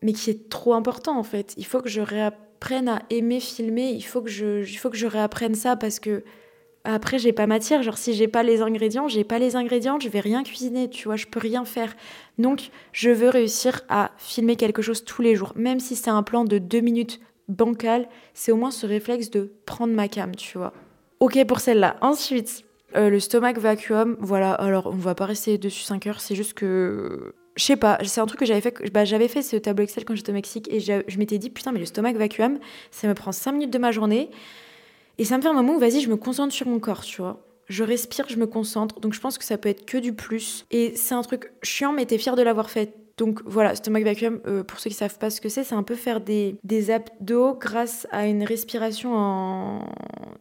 mais 0.02 0.12
qui 0.12 0.30
est 0.30 0.48
trop 0.48 0.74
important 0.74 1.18
en 1.18 1.24
fait. 1.24 1.54
Il 1.56 1.66
faut 1.66 1.80
que 1.80 1.88
je 1.88 2.00
réapprenne 2.00 2.88
à 2.88 3.02
aimer 3.10 3.40
filmer, 3.40 3.90
il 3.90 4.02
faut 4.02 4.22
que 4.22 4.30
je, 4.30 4.62
il 4.62 4.76
faut 4.76 4.90
que 4.90 4.96
je 4.96 5.06
réapprenne 5.06 5.56
ça 5.56 5.76
parce 5.76 5.98
que 5.98 6.22
après 6.84 7.18
j'ai 7.18 7.32
pas 7.32 7.46
matière. 7.46 7.82
Genre 7.82 7.98
si 7.98 8.14
j'ai 8.14 8.28
pas 8.28 8.42
les 8.42 8.62
ingrédients 8.62 9.08
j'ai 9.08 9.24
pas 9.24 9.38
les 9.38 9.56
ingrédients. 9.56 9.98
Je 10.00 10.08
vais 10.08 10.20
rien 10.20 10.42
cuisiner 10.42 10.88
tu 10.88 11.04
vois 11.04 11.16
je 11.16 11.26
peux 11.26 11.40
rien 11.40 11.64
faire. 11.64 11.94
Donc 12.38 12.70
je 12.92 13.10
veux 13.10 13.28
réussir 13.28 13.82
à 13.88 14.12
filmer 14.18 14.56
quelque 14.56 14.82
chose 14.82 15.04
tous 15.04 15.22
les 15.22 15.34
jours. 15.34 15.52
Même 15.56 15.80
si 15.80 15.96
c'est 15.96 16.10
un 16.10 16.22
plan 16.22 16.44
de 16.44 16.58
deux 16.58 16.80
minutes 16.80 17.20
bancal 17.48 18.08
c'est 18.34 18.52
au 18.52 18.56
moins 18.56 18.70
ce 18.70 18.86
réflexe 18.86 19.30
de 19.30 19.52
prendre 19.66 19.92
ma 19.92 20.08
cam 20.08 20.34
tu 20.34 20.58
vois. 20.58 20.72
Ok 21.20 21.44
pour 21.46 21.60
celle-là. 21.60 21.96
Ensuite 22.00 22.64
euh, 22.96 23.10
le 23.10 23.20
stomach 23.20 23.58
vacuum. 23.58 24.16
Voilà 24.20 24.52
alors 24.52 24.86
on 24.86 24.96
va 24.96 25.14
pas 25.14 25.26
rester 25.26 25.58
dessus 25.58 25.82
5 25.82 26.06
heures. 26.06 26.20
C'est 26.20 26.34
juste 26.34 26.54
que 26.54 27.34
je 27.58 27.64
sais 27.64 27.76
pas, 27.76 27.98
c'est 28.04 28.20
un 28.20 28.26
truc 28.26 28.38
que 28.38 28.46
j'avais 28.46 28.60
fait. 28.60 28.90
Bah, 28.92 29.04
j'avais 29.04 29.26
fait 29.26 29.42
ce 29.42 29.56
tableau 29.56 29.82
Excel 29.82 30.04
quand 30.04 30.14
j'étais 30.14 30.30
au 30.30 30.34
Mexique 30.34 30.68
et 30.72 30.78
je 30.78 31.18
m'étais 31.18 31.38
dit, 31.38 31.50
putain, 31.50 31.72
mais 31.72 31.80
le 31.80 31.86
stomach 31.86 32.14
vacuum, 32.14 32.58
ça 32.92 33.08
me 33.08 33.14
prend 33.14 33.32
5 33.32 33.50
minutes 33.50 33.72
de 33.72 33.78
ma 33.78 33.90
journée. 33.90 34.30
Et 35.18 35.24
ça 35.24 35.36
me 35.36 35.42
fait 35.42 35.48
un 35.48 35.52
moment 35.52 35.74
où, 35.74 35.78
vas-y, 35.78 36.00
je 36.00 36.08
me 36.08 36.16
concentre 36.16 36.54
sur 36.54 36.66
mon 36.68 36.78
corps, 36.78 37.02
tu 37.02 37.20
vois. 37.20 37.44
Je 37.68 37.84
respire, 37.84 38.26
je 38.28 38.36
me 38.36 38.46
concentre. 38.46 39.00
Donc 39.00 39.12
je 39.12 39.20
pense 39.20 39.36
que 39.36 39.44
ça 39.44 39.58
peut 39.58 39.68
être 39.68 39.84
que 39.84 39.98
du 39.98 40.12
plus. 40.12 40.64
Et 40.70 40.94
c'est 40.96 41.14
un 41.14 41.22
truc 41.22 41.52
chiant, 41.62 41.92
mais 41.92 42.06
t'es 42.06 42.18
fier 42.18 42.36
de 42.36 42.42
l'avoir 42.42 42.70
fait. 42.70 42.94
Donc 43.18 43.40
voilà, 43.44 43.74
stomach 43.74 44.04
vacuum, 44.04 44.40
euh, 44.46 44.62
pour 44.62 44.78
ceux 44.78 44.90
qui 44.90 44.96
savent 44.96 45.18
pas 45.18 45.28
ce 45.28 45.40
que 45.40 45.48
c'est, 45.48 45.64
c'est 45.64 45.74
un 45.74 45.82
peu 45.82 45.96
faire 45.96 46.20
des, 46.20 46.56
des 46.62 46.92
abdos 46.92 47.56
grâce 47.58 48.06
à 48.12 48.28
une 48.28 48.44
respiration 48.44 49.12
en. 49.12 49.80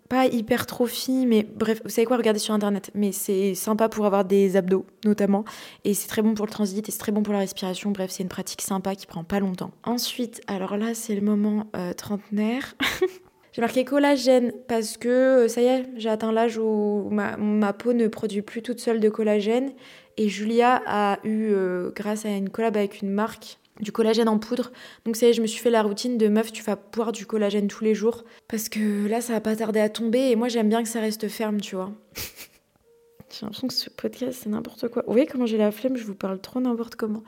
pas 0.09 0.27
hypertrophie, 0.27 1.25
mais 1.25 1.43
bref, 1.43 1.81
vous 1.83 1.89
savez 1.89 2.05
quoi, 2.05 2.17
regardez 2.17 2.39
sur 2.39 2.53
internet. 2.53 2.91
Mais 2.93 3.11
c'est 3.11 3.55
sympa 3.55 3.89
pour 3.89 4.05
avoir 4.05 4.25
des 4.25 4.55
abdos, 4.55 4.85
notamment. 5.05 5.43
Et 5.85 5.95
c'est 5.95 6.07
très 6.07 6.21
bon 6.21 6.35
pour 6.35 6.45
le 6.45 6.51
transit 6.51 6.87
et 6.87 6.91
c'est 6.91 6.99
très 6.99 7.11
bon 7.11 7.23
pour 7.23 7.33
la 7.33 7.39
respiration. 7.39 7.89
Bref, 7.89 8.11
c'est 8.11 8.21
une 8.21 8.29
pratique 8.29 8.61
sympa 8.61 8.93
qui 8.93 9.07
prend 9.07 9.23
pas 9.23 9.39
longtemps. 9.39 9.71
Ensuite, 9.83 10.41
alors 10.45 10.77
là, 10.77 10.93
c'est 10.93 11.15
le 11.15 11.21
moment 11.21 11.65
euh, 11.75 11.93
trentenaire. 11.93 12.75
J'ai 13.57 13.61
marqué 13.61 13.85
collagène 13.85 14.51
parce 14.67 14.97
que 14.97 15.09
euh, 15.09 15.47
ça 15.47 15.63
y 15.63 15.65
est, 15.65 15.85
j'ai 15.95 16.09
atteint 16.09 16.31
l'âge 16.31 16.59
où 16.59 17.09
ma, 17.09 17.73
peau 17.73 17.91
ne 17.91 18.07
produit 18.07 18.43
plus 18.43 18.61
toute 18.61 18.79
seule 18.79 18.99
de 18.99 19.09
collagène. 19.09 19.71
Et 20.15 20.29
Julia 20.29 20.79
a 20.85 21.17
eu, 21.23 21.49
euh, 21.53 21.89
grâce 21.89 22.27
à 22.27 22.29
une 22.29 22.51
collab 22.51 22.77
avec 22.77 23.01
une 23.01 23.09
marque, 23.09 23.57
du 23.79 23.91
collagène 23.91 24.29
en 24.29 24.37
poudre. 24.37 24.71
Donc 25.05 25.15
ça 25.15 25.25
y 25.25 25.29
est, 25.29 25.33
je 25.33 25.41
me 25.41 25.47
suis 25.47 25.59
fait 25.59 25.71
la 25.71 25.81
routine 25.81 26.19
de 26.19 26.27
meuf, 26.27 26.51
tu 26.51 26.61
vas 26.61 26.75
boire 26.75 27.11
du 27.11 27.25
collagène 27.25 27.67
tous 27.67 27.83
les 27.83 27.95
jours. 27.95 28.25
Parce 28.47 28.69
que 28.69 29.07
là, 29.07 29.21
ça 29.21 29.33
va 29.33 29.41
pas 29.41 29.55
tarder 29.55 29.79
à 29.79 29.89
tomber. 29.89 30.29
Et 30.29 30.35
moi, 30.35 30.49
j'aime 30.49 30.69
bien 30.69 30.83
que 30.83 30.89
ça 30.89 30.99
reste 30.99 31.27
ferme, 31.27 31.59
tu 31.59 31.75
vois. 31.75 31.91
j'ai 33.31 33.39
l'impression 33.41 33.67
que 33.67 33.73
ce 33.73 33.89
podcast, 33.89 34.41
c'est 34.43 34.51
n'importe 34.51 34.87
quoi. 34.89 35.01
Vous 35.07 35.13
voyez 35.13 35.25
comment 35.25 35.47
j'ai 35.47 35.57
la 35.57 35.71
flemme, 35.71 35.97
je 35.97 36.03
vous 36.03 36.13
parle 36.13 36.39
trop 36.39 36.59
n'importe 36.59 36.95
comment. 36.95 37.23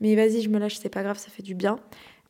Mais 0.00 0.14
vas-y, 0.14 0.40
je 0.40 0.48
me 0.48 0.58
lâche, 0.58 0.76
c'est 0.76 0.88
pas 0.88 1.02
grave, 1.02 1.18
ça 1.18 1.28
fait 1.28 1.42
du 1.42 1.54
bien. 1.54 1.78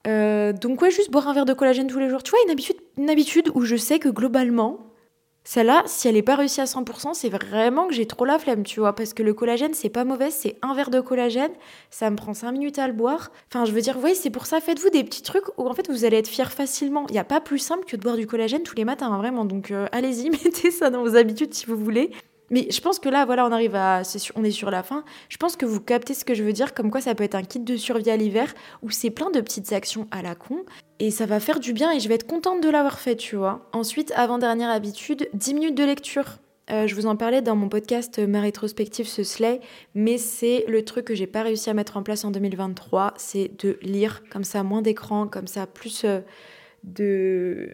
Euh, 0.06 0.52
donc 0.52 0.82
ouais, 0.82 0.90
juste 0.90 1.10
boire 1.10 1.28
un 1.28 1.34
verre 1.34 1.44
de 1.44 1.52
collagène 1.52 1.88
tous 1.88 1.98
les 1.98 2.08
jours. 2.08 2.22
Tu 2.22 2.30
vois, 2.30 2.40
une 2.44 2.50
habitude, 2.50 2.76
une 2.98 3.10
habitude 3.10 3.50
où 3.54 3.62
je 3.62 3.76
sais 3.76 3.98
que 3.98 4.08
globalement, 4.08 4.86
celle-là, 5.44 5.84
si 5.86 6.08
elle 6.08 6.14
n'est 6.14 6.22
pas 6.22 6.34
réussie 6.34 6.60
à 6.60 6.64
100%, 6.64 7.14
c'est 7.14 7.28
vraiment 7.28 7.86
que 7.86 7.94
j'ai 7.94 8.06
trop 8.06 8.24
la 8.24 8.36
flemme, 8.36 8.64
tu 8.64 8.80
vois, 8.80 8.94
parce 8.94 9.14
que 9.14 9.22
le 9.22 9.32
collagène, 9.32 9.74
c'est 9.74 9.88
pas 9.88 10.04
mauvais, 10.04 10.32
c'est 10.32 10.56
un 10.60 10.74
verre 10.74 10.90
de 10.90 11.00
collagène, 11.00 11.52
ça 11.88 12.10
me 12.10 12.16
prend 12.16 12.34
5 12.34 12.50
minutes 12.50 12.80
à 12.80 12.88
le 12.88 12.92
boire. 12.92 13.30
Enfin, 13.48 13.64
je 13.64 13.70
veux 13.70 13.80
dire, 13.80 13.96
oui, 14.02 14.16
c'est 14.16 14.30
pour 14.30 14.46
ça, 14.46 14.60
faites-vous 14.60 14.90
des 14.90 15.04
petits 15.04 15.22
trucs 15.22 15.44
où 15.56 15.68
en 15.68 15.72
fait 15.72 15.88
vous 15.88 16.04
allez 16.04 16.16
être 16.16 16.26
fier 16.26 16.50
facilement. 16.52 17.06
Il 17.10 17.12
n'y 17.12 17.20
a 17.20 17.24
pas 17.24 17.40
plus 17.40 17.60
simple 17.60 17.84
que 17.84 17.96
de 17.96 18.02
boire 18.02 18.16
du 18.16 18.26
collagène 18.26 18.64
tous 18.64 18.74
les 18.74 18.84
matins, 18.84 19.12
hein, 19.12 19.18
vraiment. 19.18 19.44
Donc 19.44 19.70
euh, 19.70 19.86
allez-y, 19.92 20.30
mettez 20.44 20.72
ça 20.72 20.90
dans 20.90 21.02
vos 21.02 21.14
habitudes 21.14 21.54
si 21.54 21.66
vous 21.66 21.76
voulez. 21.76 22.10
Mais 22.50 22.68
je 22.70 22.80
pense 22.80 22.98
que 22.98 23.08
là, 23.08 23.24
voilà, 23.24 23.46
on 23.46 23.52
arrive 23.52 23.74
à, 23.74 24.02
on 24.34 24.44
est 24.44 24.50
sur 24.50 24.70
la 24.70 24.82
fin. 24.82 25.04
Je 25.28 25.36
pense 25.36 25.56
que 25.56 25.66
vous 25.66 25.80
captez 25.80 26.14
ce 26.14 26.24
que 26.24 26.34
je 26.34 26.42
veux 26.42 26.52
dire, 26.52 26.74
comme 26.74 26.90
quoi 26.90 27.00
ça 27.00 27.14
peut 27.14 27.24
être 27.24 27.34
un 27.34 27.42
kit 27.42 27.60
de 27.60 27.76
survie 27.76 28.10
à 28.10 28.16
l'hiver 28.16 28.54
où 28.82 28.90
c'est 28.90 29.10
plein 29.10 29.30
de 29.30 29.40
petites 29.40 29.72
actions 29.72 30.06
à 30.10 30.22
la 30.22 30.34
con 30.34 30.64
et 30.98 31.10
ça 31.10 31.26
va 31.26 31.40
faire 31.40 31.60
du 31.60 31.72
bien 31.72 31.92
et 31.92 32.00
je 32.00 32.08
vais 32.08 32.14
être 32.14 32.26
contente 32.26 32.62
de 32.62 32.68
l'avoir 32.68 32.98
fait, 32.98 33.16
tu 33.16 33.36
vois. 33.36 33.68
Ensuite, 33.72 34.12
avant 34.16 34.38
dernière 34.38 34.70
habitude, 34.70 35.28
10 35.34 35.54
minutes 35.54 35.76
de 35.76 35.84
lecture. 35.84 36.38
Euh, 36.68 36.88
je 36.88 36.96
vous 36.96 37.06
en 37.06 37.14
parlais 37.14 37.42
dans 37.42 37.54
mon 37.54 37.68
podcast 37.68 38.18
Ma 38.18 38.40
rétrospective 38.40 39.06
se 39.06 39.22
slay, 39.22 39.60
mais 39.94 40.18
c'est 40.18 40.64
le 40.66 40.84
truc 40.84 41.04
que 41.04 41.14
j'ai 41.14 41.28
pas 41.28 41.42
réussi 41.42 41.70
à 41.70 41.74
mettre 41.74 41.96
en 41.96 42.02
place 42.02 42.24
en 42.24 42.32
2023, 42.32 43.14
c'est 43.16 43.52
de 43.62 43.78
lire 43.82 44.24
comme 44.30 44.42
ça 44.42 44.64
moins 44.64 44.82
d'écran, 44.82 45.28
comme 45.28 45.46
ça 45.46 45.68
plus 45.68 46.04
euh, 46.04 46.20
de 46.82 47.70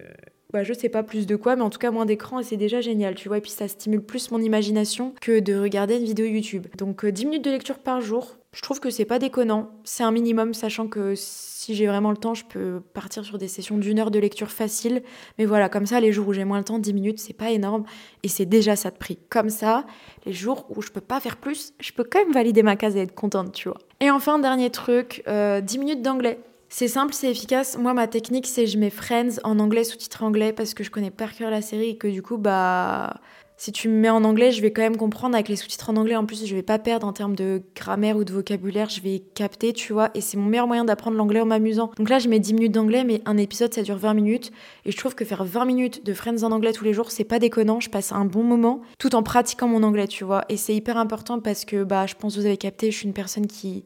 bah, 0.52 0.64
je 0.64 0.72
sais 0.74 0.88
pas 0.88 1.02
plus 1.02 1.26
de 1.26 1.36
quoi, 1.36 1.56
mais 1.56 1.62
en 1.62 1.70
tout 1.70 1.78
cas 1.78 1.90
moins 1.90 2.04
d'écran 2.04 2.40
et 2.40 2.42
c'est 2.42 2.56
déjà 2.56 2.80
génial, 2.80 3.14
tu 3.14 3.28
vois. 3.28 3.38
Et 3.38 3.40
puis 3.40 3.50
ça 3.50 3.68
stimule 3.68 4.02
plus 4.02 4.30
mon 4.30 4.40
imagination 4.40 5.14
que 5.20 5.40
de 5.40 5.54
regarder 5.54 5.96
une 5.96 6.04
vidéo 6.04 6.26
YouTube. 6.26 6.66
Donc 6.76 7.06
10 7.06 7.22
euh, 7.22 7.28
minutes 7.28 7.44
de 7.44 7.50
lecture 7.50 7.78
par 7.78 8.00
jour, 8.00 8.36
je 8.52 8.60
trouve 8.60 8.80
que 8.80 8.90
c'est 8.90 9.06
pas 9.06 9.18
déconnant. 9.18 9.70
C'est 9.84 10.04
un 10.04 10.10
minimum, 10.10 10.52
sachant 10.52 10.86
que 10.86 11.14
si 11.16 11.74
j'ai 11.74 11.86
vraiment 11.86 12.10
le 12.10 12.18
temps, 12.18 12.34
je 12.34 12.44
peux 12.44 12.82
partir 12.92 13.24
sur 13.24 13.38
des 13.38 13.48
sessions 13.48 13.78
d'une 13.78 13.98
heure 13.98 14.10
de 14.10 14.18
lecture 14.18 14.50
facile. 14.50 15.02
Mais 15.38 15.46
voilà, 15.46 15.70
comme 15.70 15.86
ça, 15.86 16.00
les 16.00 16.12
jours 16.12 16.28
où 16.28 16.32
j'ai 16.34 16.44
moins 16.44 16.58
le 16.58 16.64
temps, 16.64 16.78
10 16.78 16.92
minutes, 16.92 17.18
c'est 17.18 17.32
pas 17.32 17.50
énorme 17.50 17.84
et 18.22 18.28
c'est 18.28 18.44
déjà 18.44 18.76
ça 18.76 18.90
de 18.90 18.96
prix. 18.96 19.18
Comme 19.30 19.48
ça, 19.48 19.86
les 20.26 20.34
jours 20.34 20.66
où 20.68 20.82
je 20.82 20.90
peux 20.90 21.00
pas 21.00 21.18
faire 21.18 21.38
plus, 21.38 21.72
je 21.80 21.92
peux 21.92 22.04
quand 22.04 22.18
même 22.18 22.32
valider 22.32 22.62
ma 22.62 22.76
case 22.76 22.94
et 22.94 23.00
être 23.00 23.14
contente, 23.14 23.52
tu 23.52 23.70
vois. 23.70 23.78
Et 24.00 24.10
enfin, 24.10 24.38
dernier 24.38 24.68
truc, 24.68 25.22
10 25.24 25.30
euh, 25.30 25.62
minutes 25.78 26.02
d'anglais. 26.02 26.38
C'est 26.74 26.88
simple, 26.88 27.12
c'est 27.12 27.30
efficace. 27.30 27.76
Moi, 27.76 27.92
ma 27.92 28.06
technique, 28.06 28.46
c'est 28.46 28.66
je 28.66 28.78
mets 28.78 28.88
Friends 28.88 29.38
en 29.44 29.58
anglais, 29.58 29.84
sous-titré 29.84 30.24
anglais, 30.24 30.54
parce 30.54 30.72
que 30.72 30.82
je 30.82 30.90
connais 30.90 31.10
par 31.10 31.34
cœur 31.34 31.50
la 31.50 31.60
série 31.60 31.90
et 31.90 31.96
que 31.98 32.08
du 32.08 32.22
coup, 32.22 32.38
bah, 32.38 33.20
si 33.58 33.72
tu 33.72 33.90
me 33.90 33.94
mets 33.94 34.08
en 34.08 34.24
anglais, 34.24 34.52
je 34.52 34.62
vais 34.62 34.72
quand 34.72 34.80
même 34.80 34.96
comprendre 34.96 35.34
avec 35.34 35.50
les 35.50 35.56
sous-titres 35.56 35.90
en 35.90 35.96
anglais. 35.96 36.16
En 36.16 36.24
plus, 36.24 36.46
je 36.46 36.54
vais 36.54 36.62
pas 36.62 36.78
perdre 36.78 37.06
en 37.06 37.12
termes 37.12 37.36
de 37.36 37.60
grammaire 37.76 38.16
ou 38.16 38.24
de 38.24 38.32
vocabulaire, 38.32 38.88
je 38.88 39.02
vais 39.02 39.18
capter, 39.34 39.74
tu 39.74 39.92
vois. 39.92 40.08
Et 40.14 40.22
c'est 40.22 40.38
mon 40.38 40.46
meilleur 40.46 40.66
moyen 40.66 40.86
d'apprendre 40.86 41.18
l'anglais 41.18 41.42
en 41.42 41.44
m'amusant. 41.44 41.90
Donc 41.98 42.08
là, 42.08 42.18
je 42.18 42.30
mets 42.30 42.38
10 42.40 42.54
minutes 42.54 42.72
d'anglais, 42.72 43.04
mais 43.04 43.20
un 43.26 43.36
épisode, 43.36 43.74
ça 43.74 43.82
dure 43.82 43.98
20 43.98 44.14
minutes. 44.14 44.50
Et 44.86 44.92
je 44.92 44.96
trouve 44.96 45.14
que 45.14 45.26
faire 45.26 45.44
20 45.44 45.66
minutes 45.66 46.06
de 46.06 46.14
Friends 46.14 46.42
en 46.42 46.52
anglais 46.52 46.72
tous 46.72 46.84
les 46.84 46.94
jours, 46.94 47.10
c'est 47.10 47.24
pas 47.24 47.38
déconnant. 47.38 47.80
Je 47.80 47.90
passe 47.90 48.12
un 48.12 48.24
bon 48.24 48.44
moment 48.44 48.80
tout 48.98 49.14
en 49.14 49.22
pratiquant 49.22 49.68
mon 49.68 49.82
anglais, 49.82 50.08
tu 50.08 50.24
vois. 50.24 50.46
Et 50.48 50.56
c'est 50.56 50.74
hyper 50.74 50.96
important 50.96 51.38
parce 51.38 51.66
que, 51.66 51.84
bah, 51.84 52.06
je 52.06 52.14
pense 52.14 52.34
que 52.34 52.40
vous 52.40 52.46
avez 52.46 52.56
capté, 52.56 52.90
je 52.90 52.96
suis 52.96 53.06
une 53.06 53.12
personne 53.12 53.46
qui 53.46 53.84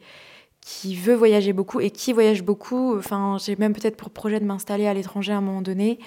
qui 0.66 0.96
veut 0.96 1.14
voyager 1.14 1.52
beaucoup 1.52 1.78
et 1.78 1.90
qui 1.90 2.12
voyage 2.12 2.42
beaucoup. 2.42 2.98
Enfin, 2.98 3.36
j'ai 3.38 3.54
même 3.54 3.72
peut-être 3.72 3.96
pour 3.96 4.10
projet 4.10 4.40
de 4.40 4.44
m'installer 4.44 4.88
à 4.88 4.94
l'étranger 4.94 5.32
à 5.32 5.36
un 5.36 5.40
moment 5.40 5.62
donné. 5.62 6.00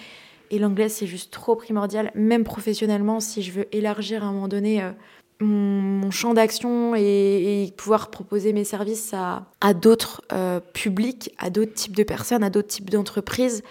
Et 0.51 0.59
l'anglais, 0.59 0.89
c'est 0.89 1.07
juste 1.07 1.31
trop 1.31 1.55
primordial, 1.55 2.11
même 2.13 2.43
professionnellement, 2.43 3.21
si 3.21 3.41
je 3.41 3.53
veux 3.53 3.73
élargir 3.73 4.21
à 4.21 4.27
un 4.27 4.33
moment 4.33 4.49
donné 4.49 4.83
euh, 4.83 4.91
mon, 5.39 6.11
champ 6.11 6.33
d'action 6.33 6.93
et, 6.93 7.71
pouvoir 7.77 8.11
proposer 8.11 8.51
mes 8.51 8.65
services 8.65 9.13
à, 9.13 9.45
à 9.61 9.73
d'autres 9.73 10.23
euh, 10.33 10.59
publics, 10.73 11.33
à 11.37 11.49
d'autres 11.49 11.73
types 11.73 11.95
de 11.95 12.03
personnes, 12.03 12.43
à 12.43 12.49
d'autres 12.49 12.67
types 12.67 12.89
d'entreprises. 12.89 13.63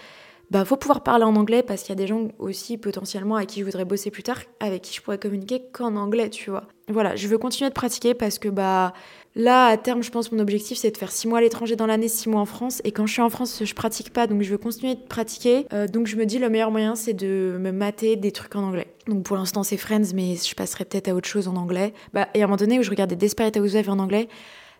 bah 0.49 0.65
faut 0.65 0.77
pouvoir 0.77 1.03
parler 1.03 1.25
en 1.25 1.35
anglais 1.35 1.61
parce 1.61 1.83
qu'il 1.83 1.89
y 1.89 1.97
a 1.99 2.01
des 2.01 2.07
gens 2.07 2.29
aussi 2.39 2.79
potentiellement 2.79 3.35
avec 3.35 3.49
qui 3.49 3.59
je 3.59 3.65
voudrais 3.65 3.85
bosser 3.85 4.09
plus 4.09 4.23
tard, 4.23 4.39
avec 4.59 4.81
qui 4.81 4.95
je 4.95 5.03
pourrais 5.03 5.19
communiquer 5.19 5.61
qu'en 5.71 5.95
anglais, 5.97 6.31
tu 6.31 6.49
vois. 6.49 6.63
Voilà, 6.87 7.15
je 7.15 7.27
veux 7.27 7.37
continuer 7.37 7.69
de 7.69 7.75
pratiquer 7.75 8.15
parce 8.15 8.39
que 8.39 8.49
bah 8.49 8.93
là 9.35 9.67
à 9.67 9.77
terme, 9.77 10.03
je 10.03 10.11
pense 10.11 10.31
mon 10.31 10.39
objectif 10.39 10.77
c'est 10.77 10.91
de 10.91 10.97
faire 10.97 11.11
6 11.11 11.27
mois 11.27 11.39
à 11.39 11.41
l'étranger 11.41 11.75
dans 11.75 11.85
l'année, 11.85 12.07
6 12.07 12.29
mois 12.29 12.41
en 12.41 12.45
France 12.45 12.81
et 12.83 12.91
quand 12.91 13.05
je 13.05 13.13
suis 13.13 13.21
en 13.21 13.29
France, 13.29 13.61
je 13.63 13.73
pratique 13.73 14.11
pas 14.11 14.27
donc 14.27 14.41
je 14.41 14.51
veux 14.51 14.57
continuer 14.57 14.95
de 14.95 15.01
pratiquer. 15.01 15.65
Euh, 15.73 15.87
donc 15.87 16.07
je 16.07 16.15
me 16.15 16.25
dis 16.25 16.39
le 16.39 16.49
meilleur 16.49 16.71
moyen 16.71 16.95
c'est 16.95 17.13
de 17.13 17.57
me 17.59 17.71
mater 17.71 18.15
des 18.15 18.31
trucs 18.31 18.55
en 18.55 18.63
anglais. 18.63 18.87
Donc 19.07 19.23
pour 19.23 19.37
l'instant 19.37 19.63
c'est 19.63 19.77
Friends 19.77 20.13
mais 20.13 20.35
je 20.35 20.55
passerai 20.55 20.85
peut-être 20.85 21.07
à 21.07 21.15
autre 21.15 21.27
chose 21.27 21.47
en 21.47 21.55
anglais. 21.55 21.93
Bah 22.13 22.27
et 22.33 22.41
à 22.41 22.45
un 22.45 22.47
moment 22.47 22.57
donné 22.57 22.79
où 22.79 22.83
je 22.83 22.89
regardais 22.89 23.15
Desperate 23.15 23.57
Housewives 23.57 23.89
en 23.89 23.99
anglais, 23.99 24.27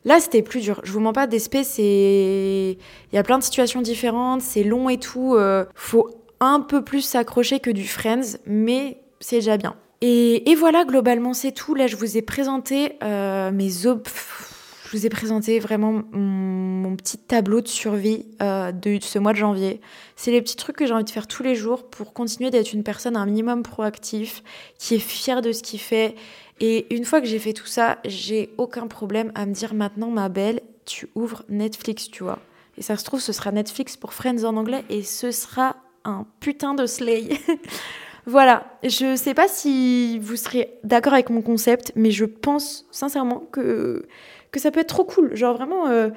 Là, 0.05 0.19
c'était 0.19 0.41
plus 0.41 0.61
dur. 0.61 0.79
Je 0.83 0.91
vous 0.91 0.99
mens 0.99 1.13
pas, 1.13 1.27
DSP, 1.27 1.57
c'est. 1.63 2.77
Il 3.11 3.15
y 3.15 3.17
a 3.17 3.23
plein 3.23 3.37
de 3.37 3.43
situations 3.43 3.81
différentes, 3.81 4.41
c'est 4.41 4.63
long 4.63 4.89
et 4.89 4.97
tout. 4.97 5.35
Euh, 5.35 5.65
faut 5.75 6.09
un 6.39 6.61
peu 6.61 6.83
plus 6.83 7.01
s'accrocher 7.01 7.59
que 7.59 7.69
du 7.69 7.85
Friends, 7.85 8.37
mais 8.45 9.01
c'est 9.19 9.37
déjà 9.37 9.57
bien. 9.57 9.75
Et, 10.01 10.55
voilà, 10.55 10.85
globalement, 10.85 11.33
c'est 11.33 11.51
tout. 11.51 11.75
Là, 11.75 11.87
je 11.87 11.95
vous 11.95 12.17
ai 12.17 12.21
présenté 12.21 12.93
euh, 13.03 13.51
mes 13.51 13.85
op... 13.85 14.07
Je 14.91 14.97
vous 14.97 15.05
ai 15.05 15.09
présenté 15.09 15.59
vraiment 15.59 16.01
mon, 16.11 16.95
petit 16.95 17.19
tableau 17.19 17.61
de 17.61 17.67
survie 17.67 18.25
euh, 18.41 18.71
de 18.71 18.97
ce 18.99 19.19
mois 19.19 19.33
de 19.33 19.37
janvier. 19.37 19.81
C'est 20.15 20.31
les 20.31 20.41
petits 20.41 20.55
trucs 20.55 20.77
que 20.77 20.87
j'ai 20.87 20.93
envie 20.93 21.03
de 21.03 21.11
faire 21.11 21.27
tous 21.27 21.43
les 21.43 21.53
jours 21.53 21.87
pour 21.91 22.11
continuer 22.11 22.49
d'être 22.49 22.73
une 22.73 22.81
personne 22.81 23.15
un 23.15 23.27
minimum 23.27 23.61
proactif, 23.61 24.41
qui 24.79 24.95
est 24.95 24.99
fière 24.99 25.43
de 25.43 25.51
ce 25.51 25.61
qu'il 25.61 25.79
fait. 25.79 26.15
Et 26.59 26.91
une 26.95 27.05
fois 27.05 27.21
que 27.21 27.27
j'ai 27.27 27.37
fait 27.37 27.53
tout 27.53 27.67
ça, 27.67 27.99
j'ai 28.03 28.49
aucun 28.57 28.87
problème 28.87 29.31
à 29.35 29.45
me 29.45 29.53
dire 29.53 29.75
maintenant, 29.75 30.09
ma 30.09 30.27
belle, 30.27 30.59
tu 30.85 31.07
ouvres 31.13 31.43
Netflix, 31.49 32.09
tu 32.09 32.23
vois. 32.23 32.39
Et 32.79 32.81
ça 32.81 32.97
se 32.97 33.03
trouve, 33.03 33.19
ce 33.19 33.31
sera 33.31 33.51
Netflix 33.51 33.95
pour 33.95 34.13
Friends 34.13 34.43
en 34.43 34.57
anglais 34.57 34.83
et 34.89 35.03
ce 35.03 35.29
sera 35.29 35.75
un 36.03 36.25
putain 36.39 36.73
de 36.73 36.87
slay. 36.87 37.29
voilà, 38.29 38.65
je 38.83 39.15
sais 39.15 39.33
pas 39.33 39.47
si 39.47 40.19
vous 40.19 40.35
serez 40.35 40.77
d'accord 40.83 41.13
avec 41.13 41.31
mon 41.31 41.41
concept, 41.41 41.91
mais 41.95 42.11
je 42.11 42.25
pense 42.25 42.85
sincèrement 42.91 43.39
que, 43.51 44.05
que 44.51 44.59
ça 44.59 44.69
peut 44.69 44.81
être 44.81 44.89
trop 44.89 45.03
cool. 45.03 45.35
Genre 45.35 45.55
vraiment, 45.55 45.87
euh, 45.87 46.09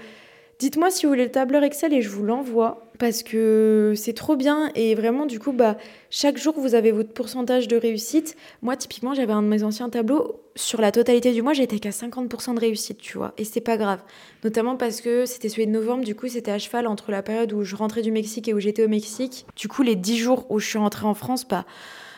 dites-moi 0.62 0.92
si 0.92 1.07
vous 1.07 1.11
voulez 1.11 1.25
le 1.25 1.31
tableur 1.33 1.64
Excel 1.64 1.92
et 1.92 2.03
je 2.03 2.09
vous 2.09 2.22
l'envoie 2.22 2.92
parce 3.01 3.25
que 3.25 3.94
c'est 3.96 4.12
trop 4.12 4.37
bien 4.37 4.70
et 4.77 4.94
vraiment 4.94 5.27
du 5.27 5.40
coup 5.40 5.51
bah 5.51 5.77
chaque 6.09 6.38
jour 6.38 6.55
vous 6.57 6.77
avez 6.77 6.92
votre 6.92 7.12
pourcentage 7.12 7.66
de 7.66 7.77
réussite. 7.77 8.37
Moi 8.62 8.77
typiquement 8.77 9.12
j'avais 9.12 9.33
un 9.33 9.42
de 9.42 9.48
mes 9.48 9.64
anciens 9.64 9.90
tableaux 9.90 10.40
sur 10.55 10.81
la 10.81 10.92
totalité 10.92 11.33
du 11.33 11.42
mois 11.42 11.53
j'étais 11.53 11.81
qu'à 11.81 11.90
50% 11.90 12.55
de 12.55 12.61
réussite 12.61 12.98
tu 12.98 13.18
vois 13.18 13.35
et 13.38 13.44
c'est 13.44 13.61
pas 13.61 13.77
grave. 13.77 14.05
Notamment 14.44 14.77
parce 14.77 15.01
que 15.01 15.27
c'était 15.27 15.48
celui 15.48 15.66
de 15.66 15.72
novembre 15.72 16.05
du 16.05 16.14
coup 16.14 16.29
c'était 16.29 16.53
à 16.53 16.61
cheval 16.61 16.87
entre 16.87 17.11
la 17.11 17.25
période 17.25 17.53
où 17.53 17.64
je 17.64 17.75
rentrais 17.75 18.03
du 18.03 18.12
Mexique 18.12 18.46
et 18.46 18.55
où 18.55 18.61
j'étais 18.61 18.85
au 18.85 18.88
Mexique. 18.88 19.46
Du 19.57 19.66
coup 19.66 19.83
les 19.83 19.96
10 19.96 20.16
jours 20.16 20.46
où 20.48 20.61
je 20.61 20.68
suis 20.68 20.79
rentrée 20.79 21.07
en 21.07 21.14
France 21.14 21.44
bah 21.44 21.64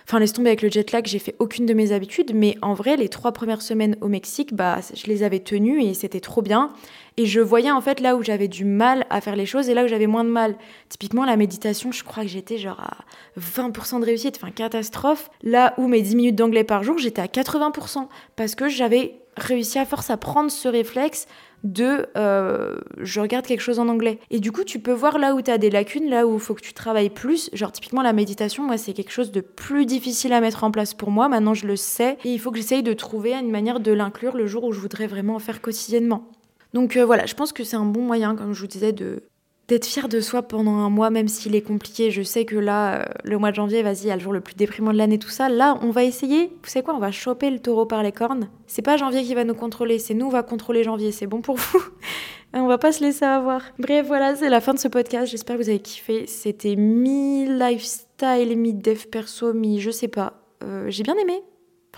Enfin, 0.06 0.18
laisse 0.18 0.34
tomber 0.34 0.50
avec 0.50 0.60
le 0.60 0.68
jet 0.68 0.92
lag, 0.92 1.06
j'ai 1.06 1.18
fait 1.18 1.34
aucune 1.38 1.64
de 1.64 1.72
mes 1.72 1.92
habitudes, 1.92 2.32
mais 2.34 2.56
en 2.60 2.74
vrai, 2.74 2.96
les 2.96 3.08
trois 3.08 3.32
premières 3.32 3.62
semaines 3.62 3.96
au 4.02 4.08
Mexique, 4.08 4.54
bah, 4.54 4.80
je 4.94 5.06
les 5.06 5.22
avais 5.22 5.40
tenues 5.40 5.82
et 5.82 5.94
c'était 5.94 6.20
trop 6.20 6.42
bien. 6.42 6.72
Et 7.16 7.26
je 7.26 7.40
voyais 7.40 7.70
en 7.70 7.80
fait 7.80 8.00
là 8.00 8.16
où 8.16 8.22
j'avais 8.22 8.48
du 8.48 8.64
mal 8.64 9.06
à 9.08 9.20
faire 9.20 9.36
les 9.36 9.46
choses 9.46 9.68
et 9.68 9.74
là 9.74 9.84
où 9.84 9.88
j'avais 9.88 10.06
moins 10.06 10.24
de 10.24 10.30
mal. 10.30 10.56
Typiquement, 10.88 11.24
la 11.24 11.36
méditation, 11.36 11.90
je 11.90 12.04
crois 12.04 12.24
que 12.24 12.28
j'étais 12.28 12.58
genre 12.58 12.80
à 12.80 12.98
20% 13.40 14.00
de 14.00 14.04
réussite, 14.04 14.38
enfin 14.40 14.50
catastrophe. 14.50 15.30
Là 15.42 15.74
où 15.78 15.88
mes 15.88 16.02
10 16.02 16.16
minutes 16.16 16.36
d'anglais 16.36 16.64
par 16.64 16.82
jour, 16.82 16.98
j'étais 16.98 17.22
à 17.22 17.26
80% 17.26 18.08
parce 18.36 18.54
que 18.54 18.68
j'avais 18.68 19.14
réussi 19.36 19.78
à 19.78 19.86
force 19.86 20.10
à 20.10 20.16
prendre 20.16 20.50
ce 20.50 20.68
réflexe 20.68 21.26
de 21.64 22.06
euh, 22.16 22.76
je 23.00 23.20
regarde 23.20 23.46
quelque 23.46 23.60
chose 23.60 23.78
en 23.78 23.88
anglais. 23.88 24.20
Et 24.30 24.38
du 24.38 24.52
coup, 24.52 24.64
tu 24.64 24.78
peux 24.78 24.92
voir 24.92 25.18
là 25.18 25.34
où 25.34 25.42
tu 25.42 25.50
as 25.50 25.58
des 25.58 25.70
lacunes, 25.70 26.08
là 26.08 26.26
où 26.26 26.34
il 26.34 26.40
faut 26.40 26.54
que 26.54 26.62
tu 26.62 26.74
travailles 26.74 27.10
plus. 27.10 27.50
Genre, 27.52 27.72
typiquement, 27.72 28.02
la 28.02 28.12
méditation, 28.12 28.62
moi, 28.62 28.76
c'est 28.76 28.92
quelque 28.92 29.10
chose 29.10 29.32
de 29.32 29.40
plus 29.40 29.86
difficile 29.86 30.32
à 30.32 30.40
mettre 30.40 30.62
en 30.62 30.70
place 30.70 30.94
pour 30.94 31.10
moi. 31.10 31.28
Maintenant, 31.28 31.54
je 31.54 31.66
le 31.66 31.76
sais. 31.76 32.18
Et 32.24 32.32
il 32.32 32.38
faut 32.38 32.50
que 32.50 32.58
j'essaye 32.58 32.82
de 32.82 32.92
trouver 32.92 33.34
une 33.34 33.50
manière 33.50 33.80
de 33.80 33.92
l'inclure 33.92 34.36
le 34.36 34.46
jour 34.46 34.64
où 34.64 34.72
je 34.72 34.78
voudrais 34.78 35.06
vraiment 35.06 35.36
en 35.36 35.40
faire 35.40 35.60
quotidiennement. 35.60 36.28
Donc 36.74 36.96
euh, 36.96 37.04
voilà, 37.04 37.24
je 37.24 37.34
pense 37.34 37.52
que 37.52 37.64
c'est 37.64 37.76
un 37.76 37.84
bon 37.86 38.02
moyen, 38.02 38.34
comme 38.34 38.52
je 38.52 38.60
vous 38.60 38.66
disais, 38.66 38.92
de, 38.92 39.22
d'être 39.68 39.86
fier 39.86 40.08
de 40.08 40.20
soi 40.20 40.42
pendant 40.42 40.78
un 40.78 40.90
mois, 40.90 41.10
même 41.10 41.28
s'il 41.28 41.54
est 41.54 41.62
compliqué. 41.62 42.10
Je 42.10 42.22
sais 42.22 42.44
que 42.44 42.56
là, 42.56 43.00
euh, 43.00 43.04
le 43.24 43.38
mois 43.38 43.50
de 43.50 43.56
janvier, 43.56 43.82
vas-y, 43.82 44.02
il 44.02 44.06
y 44.08 44.10
a 44.10 44.16
le 44.16 44.22
jour 44.22 44.32
le 44.32 44.40
plus 44.40 44.54
déprimant 44.54 44.92
de 44.92 44.98
l'année, 44.98 45.18
tout 45.18 45.30
ça. 45.30 45.48
Là, 45.48 45.78
on 45.82 45.90
va 45.90 46.04
essayer. 46.04 46.48
Vous 46.62 46.68
savez 46.68 46.84
quoi 46.84 46.94
On 46.94 46.98
va 46.98 47.10
choper 47.10 47.50
le 47.50 47.58
taureau 47.58 47.86
par 47.86 48.02
les 48.02 48.12
cornes. 48.12 48.48
C'est 48.66 48.82
pas 48.82 48.96
janvier 48.96 49.22
qui 49.22 49.34
va 49.34 49.44
nous 49.44 49.54
contrôler, 49.54 49.98
c'est 49.98 50.14
nous, 50.14 50.26
on 50.26 50.30
va 50.30 50.42
contrôler 50.42 50.84
janvier. 50.84 51.12
C'est 51.12 51.26
bon 51.26 51.40
pour 51.40 51.56
vous 51.56 51.82
On 52.56 52.68
va 52.68 52.78
pas 52.78 52.92
se 52.92 53.02
laisser 53.02 53.24
avoir. 53.24 53.62
Bref, 53.80 54.06
voilà, 54.06 54.36
c'est 54.36 54.48
la 54.48 54.60
fin 54.60 54.74
de 54.74 54.78
ce 54.78 54.86
podcast. 54.86 55.30
J'espère 55.30 55.56
que 55.56 55.62
vous 55.62 55.68
avez 55.68 55.80
kiffé. 55.80 56.26
C'était 56.28 56.76
mi-lifestyle, 56.76 58.56
mi-dev 58.56 59.06
perso, 59.06 59.52
mi 59.52 59.80
je 59.80 59.90
sais 59.90 60.08
pas. 60.08 60.34
Euh, 60.62 60.86
j'ai 60.88 61.02
bien 61.02 61.16
aimé. 61.16 61.42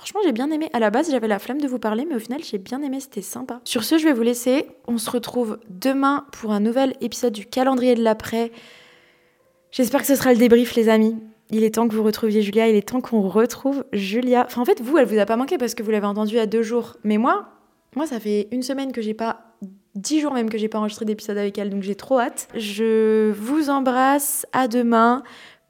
Franchement, 0.06 0.20
j'ai 0.24 0.32
bien 0.32 0.52
aimé. 0.52 0.68
À 0.72 0.78
la 0.78 0.90
base, 0.90 1.10
j'avais 1.10 1.26
la 1.26 1.40
flemme 1.40 1.60
de 1.60 1.66
vous 1.66 1.80
parler, 1.80 2.06
mais 2.08 2.14
au 2.14 2.20
final, 2.20 2.40
j'ai 2.44 2.58
bien 2.58 2.80
aimé, 2.80 3.00
c'était 3.00 3.22
sympa. 3.22 3.60
Sur 3.64 3.82
ce, 3.82 3.98
je 3.98 4.04
vais 4.04 4.12
vous 4.12 4.22
laisser. 4.22 4.68
On 4.86 4.98
se 4.98 5.10
retrouve 5.10 5.58
demain 5.68 6.26
pour 6.30 6.52
un 6.52 6.60
nouvel 6.60 6.94
épisode 7.00 7.32
du 7.32 7.44
calendrier 7.44 7.96
de 7.96 8.04
l'après. 8.04 8.52
J'espère 9.72 10.02
que 10.02 10.06
ce 10.06 10.14
sera 10.14 10.32
le 10.32 10.38
débrief, 10.38 10.76
les 10.76 10.88
amis. 10.88 11.16
Il 11.50 11.64
est 11.64 11.74
temps 11.74 11.88
que 11.88 11.94
vous 11.96 12.04
retrouviez 12.04 12.42
Julia, 12.42 12.68
il 12.68 12.76
est 12.76 12.88
temps 12.88 13.00
qu'on 13.00 13.22
retrouve 13.22 13.84
Julia. 13.92 14.44
Enfin, 14.46 14.62
en 14.62 14.64
fait, 14.64 14.80
vous, 14.80 14.96
elle 14.96 15.06
vous 15.06 15.18
a 15.18 15.26
pas 15.26 15.34
manqué 15.34 15.58
parce 15.58 15.74
que 15.74 15.82
vous 15.82 15.90
l'avez 15.90 16.06
entendue 16.06 16.34
il 16.34 16.38
y 16.38 16.40
a 16.40 16.46
deux 16.46 16.62
jours. 16.62 16.96
Mais 17.02 17.18
moi, 17.18 17.48
moi, 17.96 18.06
ça 18.06 18.20
fait 18.20 18.46
une 18.52 18.62
semaine 18.62 18.92
que 18.92 19.02
j'ai 19.02 19.14
pas, 19.14 19.56
dix 19.96 20.20
jours 20.20 20.32
même 20.32 20.50
que 20.50 20.58
j'ai 20.58 20.68
pas 20.68 20.78
enregistré 20.78 21.04
d'épisode 21.04 21.36
avec 21.36 21.58
elle, 21.58 21.70
donc 21.70 21.82
j'ai 21.82 21.96
trop 21.96 22.20
hâte. 22.20 22.46
Je 22.54 23.32
vous 23.32 23.70
embrasse, 23.70 24.46
à 24.52 24.68
demain 24.68 25.24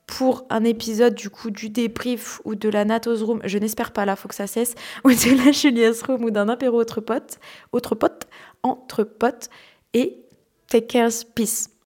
pour 0.07 0.47
un 0.51 0.65
épisode 0.65 1.15
du 1.15 1.31
coup 1.31 1.51
du 1.51 1.69
débrief 1.69 2.41
ou 2.45 2.55
de 2.55 2.69
la 2.69 2.85
Natos 2.85 3.23
Room, 3.23 3.41
je 3.45 3.59
n'espère 3.59 3.93
pas 3.93 4.05
là, 4.05 4.17
faut 4.17 4.29
que 4.29 4.35
ça 4.35 4.47
cesse, 4.47 4.75
ou 5.05 5.11
de 5.11 5.45
la 5.45 5.53
Julia's 5.53 6.03
Room 6.03 6.25
ou 6.25 6.31
d'un 6.31 6.49
apéro 6.49 6.79
autre 6.79 7.01
pote, 7.01 7.39
autre 7.73 7.95
pote, 7.95 8.27
entre 8.63 9.05
potes, 9.05 9.49
et 9.95 10.25
take 10.69 10.87
care, 10.87 11.11
peace. 11.35 11.69